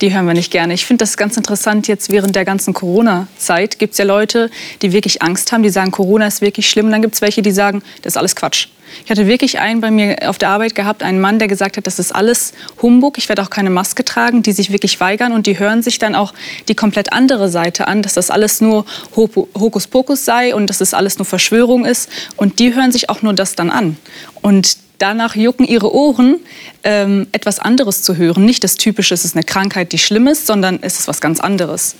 [0.00, 0.74] die hören wir nicht gerne.
[0.74, 4.50] Ich finde das ganz interessant, jetzt während der ganzen Corona-Zeit gibt es ja Leute,
[4.82, 6.86] die wirklich Angst haben, die sagen, Corona ist wirklich schlimm.
[6.86, 8.68] Und dann gibt es welche, die sagen, das ist alles Quatsch.
[9.04, 11.86] Ich hatte wirklich einen bei mir auf der Arbeit gehabt, einen Mann, der gesagt hat,
[11.86, 15.46] das ist alles Humbug, ich werde auch keine Maske tragen, die sich wirklich weigern und
[15.46, 16.32] die hören sich dann auch
[16.68, 21.18] die komplett andere Seite an, dass das alles nur Hokuspokus sei und dass das alles
[21.18, 23.96] nur Verschwörung ist und die hören sich auch nur das dann an.
[24.40, 26.36] Und danach jucken ihre Ohren,
[26.84, 28.44] ähm, etwas anderes zu hören.
[28.44, 31.40] Nicht das Typische, es ist eine Krankheit, die schlimm ist, sondern es ist was ganz
[31.40, 31.96] anderes.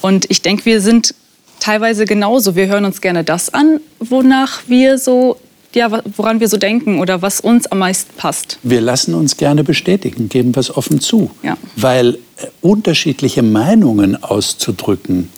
[0.00, 1.14] Und ich denke, wir sind
[1.60, 2.54] teilweise genauso.
[2.56, 5.38] Wir hören uns gerne das an, wonach wir so
[5.74, 8.58] ja, woran wir so denken oder was uns am meisten passt.
[8.62, 11.30] Wir lassen uns gerne bestätigen, geben wir es offen zu.
[11.42, 11.58] Ja.
[11.76, 15.28] Weil äh, unterschiedliche Meinungen auszudrücken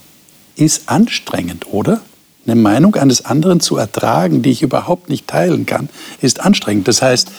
[0.56, 2.00] ist anstrengend, oder?
[2.46, 5.88] Eine Meinung eines anderen zu ertragen, die ich überhaupt nicht teilen kann,
[6.22, 6.88] ist anstrengend.
[6.88, 7.30] Das heißt,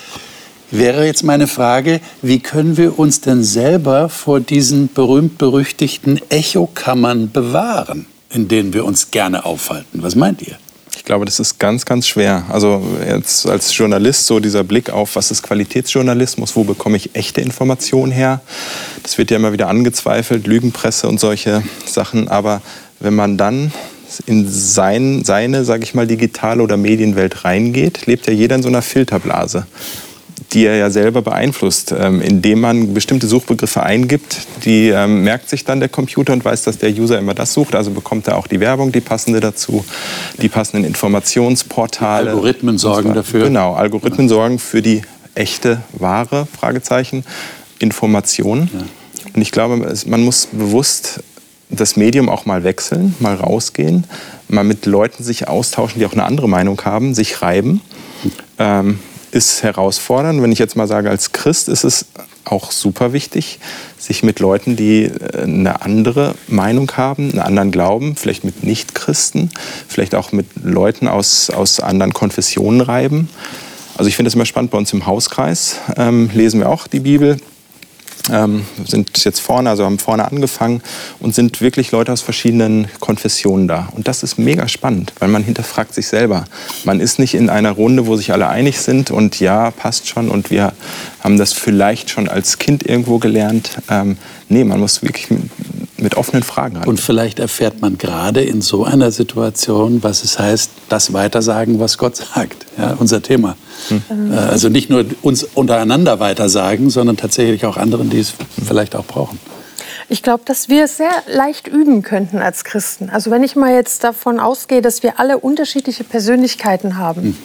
[0.70, 8.06] wäre jetzt meine Frage, wie können wir uns denn selber vor diesen berühmt-berüchtigten Echokammern bewahren,
[8.30, 10.04] in denen wir uns gerne aufhalten?
[10.04, 10.58] Was meint ihr?
[10.96, 12.46] Ich glaube, das ist ganz, ganz schwer.
[12.50, 17.42] Also jetzt als Journalist so dieser Blick auf, was ist Qualitätsjournalismus, wo bekomme ich echte
[17.42, 18.42] Informationen her?
[19.02, 22.28] Das wird ja immer wieder angezweifelt, Lügenpresse und solche Sachen.
[22.28, 22.62] Aber
[23.00, 23.72] wenn man dann
[24.26, 28.70] in sein, seine, sage ich mal, digitale oder Medienwelt reingeht, lebt ja jeder in so
[28.70, 29.66] einer Filterblase
[30.54, 34.40] die er ja selber beeinflusst, ähm, indem man bestimmte Suchbegriffe eingibt.
[34.66, 37.74] Die ähm, merkt sich dann der Computer und weiß, dass der User immer das sucht.
[37.74, 39.86] Also bekommt er auch die Werbung, die passende dazu,
[40.42, 42.32] die passenden Informationsportale.
[42.32, 43.46] Algorithmen sorgen dafür.
[43.46, 45.04] Genau, Algorithmen sorgen für die
[45.36, 47.24] echte, wahre, Fragezeichen,
[47.80, 48.70] Information.
[48.74, 48.80] Ja.
[49.34, 51.24] Und ich glaube, man muss bewusst
[51.72, 54.06] das Medium auch mal wechseln, mal rausgehen,
[54.48, 57.82] mal mit Leuten sich austauschen, die auch eine andere Meinung haben, sich reiben.
[58.60, 59.00] Ähm,
[59.32, 60.42] ist herausfordernd.
[60.42, 62.06] Wenn ich jetzt mal sage, als Christ ist es
[62.44, 63.60] auch super wichtig,
[63.98, 69.52] sich mit Leuten, die äh, eine andere Meinung haben, einen anderen Glauben, vielleicht mit Nichtchristen,
[69.88, 73.30] vielleicht auch mit Leuten aus, aus anderen Konfessionen reiben.
[73.98, 77.02] Also ich finde es immer spannend, bei uns im Hauskreis ähm, lesen wir auch die
[77.02, 77.38] Bibel
[78.32, 80.82] ähm, sind jetzt vorne, also haben vorne angefangen
[81.20, 83.90] und sind wirklich Leute aus verschiedenen Konfessionen da.
[83.96, 86.46] Und das ist mega spannend, weil man hinterfragt sich selber.
[86.84, 90.30] Man ist nicht in einer Runde, wo sich alle einig sind und ja, passt schon
[90.30, 90.74] und wir
[91.20, 93.78] haben das vielleicht schon als Kind irgendwo gelernt.
[93.90, 94.18] Ähm,
[94.50, 95.28] nee, man muss wirklich
[96.02, 96.88] mit, offenen Fragen ran.
[96.88, 101.98] Und vielleicht erfährt man gerade in so einer Situation, was es heißt, das weitersagen, was
[101.98, 102.66] Gott sagt.
[102.78, 103.56] Ja, unser Thema.
[103.90, 104.32] Hm.
[104.32, 108.34] Äh, also nicht nur uns untereinander weitersagen, sondern tatsächlich auch anderen, die es
[108.66, 109.40] vielleicht auch brauchen.
[110.10, 113.10] Ich glaube, dass wir es sehr leicht üben könnten als Christen.
[113.10, 117.38] Also wenn ich mal jetzt davon ausgehe, dass wir alle unterschiedliche Persönlichkeiten haben, hm.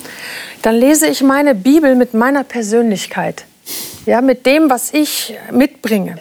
[0.62, 3.44] dann lese ich meine Bibel mit meiner Persönlichkeit
[4.06, 6.18] ja, mit dem, was ich mitbringe.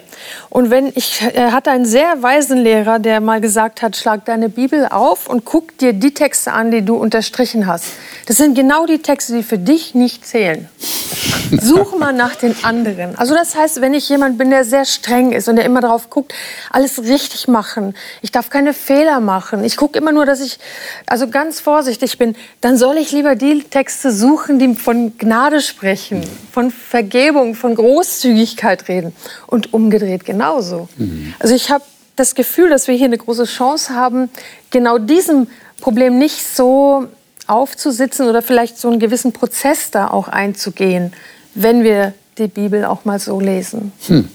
[0.50, 4.48] Und wenn ich äh, hatte einen sehr weisen Lehrer, der mal gesagt hat, schlag deine
[4.48, 7.86] Bibel auf und guck dir die Texte an, die du unterstrichen hast.
[8.26, 10.68] Das sind genau die Texte, die für dich nicht zählen.
[11.60, 13.16] Suche mal nach den anderen.
[13.16, 16.10] Also das heißt, wenn ich jemand bin, der sehr streng ist und der immer darauf
[16.10, 16.34] guckt,
[16.70, 20.58] alles richtig machen, ich darf keine Fehler machen, ich gucke immer nur, dass ich
[21.06, 26.22] also ganz vorsichtig bin, dann soll ich lieber die Texte suchen, die von Gnade sprechen,
[26.52, 29.14] von Vergebung, von Großzügigkeit reden
[29.46, 30.88] und umgedreht genauso.
[30.96, 31.34] Mhm.
[31.38, 31.84] Also ich habe
[32.16, 34.30] das Gefühl, dass wir hier eine große Chance haben,
[34.70, 35.48] genau diesem
[35.80, 37.06] Problem nicht so
[37.46, 41.12] aufzusitzen oder vielleicht so einen gewissen Prozess da auch einzugehen,
[41.54, 43.92] wenn wir die Bibel auch mal so lesen.
[44.06, 44.28] Hm.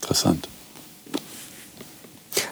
[0.00, 0.48] Interessant.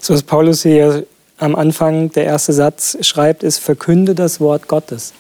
[0.00, 1.06] So was Paulus hier
[1.38, 5.12] am Anfang, der erste Satz schreibt, ist, verkünde das Wort Gottes.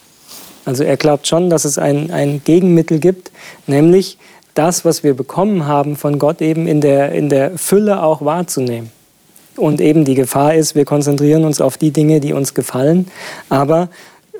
[0.64, 3.30] Also er glaubt schon, dass es ein, ein Gegenmittel gibt,
[3.66, 4.18] nämlich
[4.54, 8.90] das, was wir bekommen haben von Gott eben in der, in der Fülle auch wahrzunehmen.
[9.56, 13.08] Und eben die Gefahr ist, wir konzentrieren uns auf die Dinge, die uns gefallen,
[13.48, 13.88] aber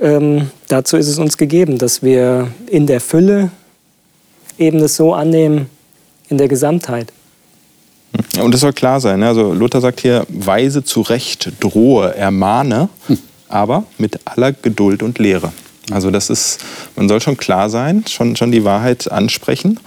[0.01, 3.51] ähm, dazu ist es uns gegeben, dass wir in der Fülle
[4.59, 5.67] eben das so annehmen,
[6.29, 7.13] in der Gesamtheit.
[8.41, 9.21] Und das soll klar sein.
[9.21, 9.29] Ne?
[9.29, 13.19] Also Luther sagt hier, weise zurecht, drohe, ermahne, hm.
[13.49, 15.53] aber mit aller Geduld und Lehre.
[15.91, 16.61] Also das ist,
[16.97, 19.81] man soll schon klar sein, schon, schon die Wahrheit ansprechen.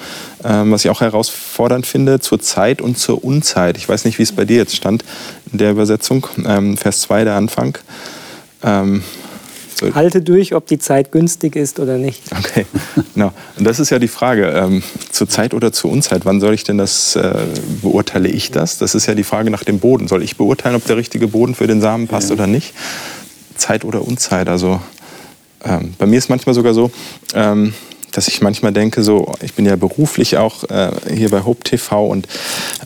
[0.44, 3.78] Ähm, was ich auch herausfordernd finde, zur Zeit und zur Unzeit.
[3.78, 5.04] Ich weiß nicht, wie es bei dir jetzt stand
[5.52, 7.78] in der Übersetzung, ähm, Vers 2, der Anfang.
[8.64, 9.04] Ähm,
[9.94, 12.24] Halte durch, ob die Zeit günstig ist oder nicht.
[12.32, 12.66] Okay,
[13.14, 13.32] genau.
[13.58, 14.82] Und das ist ja die Frage, ähm,
[15.12, 16.26] zur Zeit oder zur Unzeit.
[16.26, 17.34] Wann soll ich denn das, äh,
[17.82, 18.80] beurteile ich das?
[18.80, 20.08] Das ist ja die Frage nach dem Boden.
[20.08, 22.36] Soll ich beurteilen, ob der richtige Boden für den Samen passt ja.
[22.36, 22.74] oder nicht?
[23.56, 24.82] Zeit oder Unzeit, also
[25.64, 26.92] ähm, bei mir ist manchmal sogar so,
[27.34, 27.74] ähm,
[28.12, 32.08] dass ich manchmal denke, so, ich bin ja beruflich auch äh, hier bei Hope TV
[32.08, 32.28] und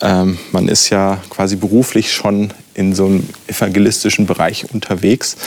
[0.02, 5.38] ähm, man ist ja quasi beruflich schon in so einem evangelistischen Bereich unterwegs.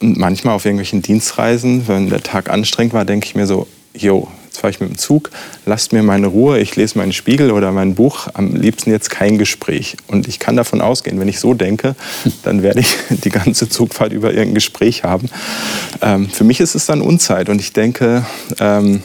[0.00, 4.28] Und manchmal auf irgendwelchen Dienstreisen, wenn der Tag anstrengend war, denke ich mir so, yo,
[4.50, 5.30] jetzt fahre ich mit dem Zug,
[5.64, 9.38] lasst mir meine Ruhe, ich lese meinen Spiegel oder mein Buch, am liebsten jetzt kein
[9.38, 9.96] Gespräch.
[10.08, 11.94] Und ich kann davon ausgehen, wenn ich so denke,
[12.42, 15.28] dann werde ich die ganze Zugfahrt über irgendein Gespräch haben.
[16.02, 18.26] Ähm, für mich ist es dann Unzeit und ich denke,
[18.58, 19.02] ähm,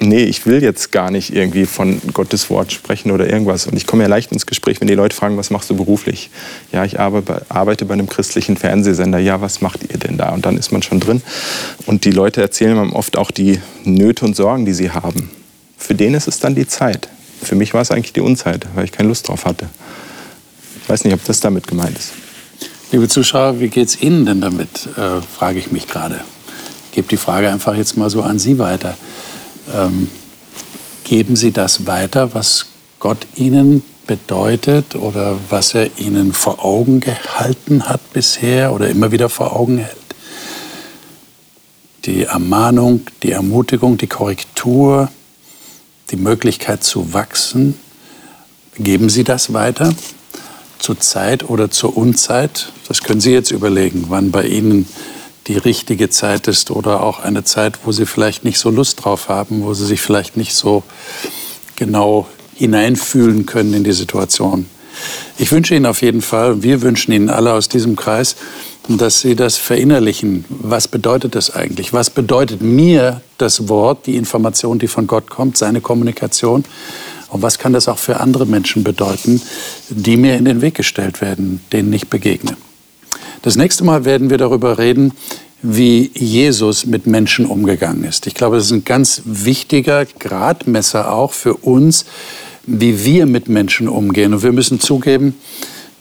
[0.00, 3.66] nee, ich will jetzt gar nicht irgendwie von Gottes Wort sprechen oder irgendwas.
[3.66, 6.30] Und ich komme ja leicht ins Gespräch, wenn die Leute fragen, was machst du beruflich?
[6.72, 9.18] Ja, ich arbeite bei einem christlichen Fernsehsender.
[9.18, 10.30] Ja, was macht ihr denn da?
[10.30, 11.22] Und dann ist man schon drin.
[11.86, 15.30] Und die Leute erzählen einem oft auch die Nöte und Sorgen, die sie haben.
[15.78, 17.08] Für den ist es dann die Zeit.
[17.42, 19.68] Für mich war es eigentlich die Unzeit, weil ich keine Lust drauf hatte.
[20.82, 22.12] Ich weiß nicht, ob das damit gemeint ist.
[22.90, 26.20] Liebe Zuschauer, wie geht es Ihnen denn damit, äh, frage ich mich gerade.
[26.86, 28.96] Ich gebe die Frage einfach jetzt mal so an Sie weiter
[29.72, 30.08] ähm,
[31.04, 32.66] geben Sie das weiter, was
[32.98, 39.28] Gott Ihnen bedeutet oder was er Ihnen vor Augen gehalten hat bisher oder immer wieder
[39.28, 39.96] vor Augen hält?
[42.04, 45.10] Die Ermahnung, die Ermutigung, die Korrektur,
[46.10, 47.78] die Möglichkeit zu wachsen,
[48.76, 49.94] geben Sie das weiter?
[50.78, 52.72] Zur Zeit oder zur Unzeit?
[52.88, 54.86] Das können Sie jetzt überlegen, wann bei Ihnen
[55.46, 59.28] die richtige Zeit ist oder auch eine Zeit, wo sie vielleicht nicht so Lust drauf
[59.28, 60.82] haben, wo sie sich vielleicht nicht so
[61.76, 64.66] genau hineinfühlen können in die Situation.
[65.38, 68.36] Ich wünsche Ihnen auf jeden Fall, wir wünschen Ihnen alle aus diesem Kreis,
[68.88, 70.44] dass Sie das verinnerlichen.
[70.48, 71.92] Was bedeutet das eigentlich?
[71.92, 76.64] Was bedeutet mir das Wort, die Information, die von Gott kommt, seine Kommunikation?
[77.28, 79.42] Und was kann das auch für andere Menschen bedeuten,
[79.88, 82.56] die mir in den Weg gestellt werden, denen ich begegne?
[83.44, 85.12] Das nächste Mal werden wir darüber reden,
[85.60, 88.26] wie Jesus mit Menschen umgegangen ist.
[88.26, 92.06] Ich glaube, das ist ein ganz wichtiger Gradmesser auch für uns,
[92.66, 94.32] wie wir mit Menschen umgehen.
[94.32, 95.34] Und wir müssen zugeben,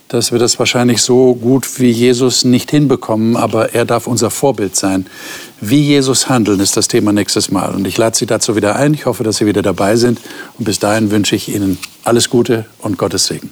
[0.08, 4.78] dass wir das wahrscheinlich so gut wie Jesus nicht hinbekommen, aber er darf unser Vorbild
[4.78, 5.06] sein.
[5.60, 7.76] Wie Jesus handeln ist das Thema nächstes Mal.
[7.76, 8.94] Und ich lade Sie dazu wieder ein.
[8.94, 10.22] Ich hoffe, dass Sie wieder dabei sind.
[10.58, 13.52] Und bis dahin wünsche ich Ihnen alles Gute und Gottes Segen.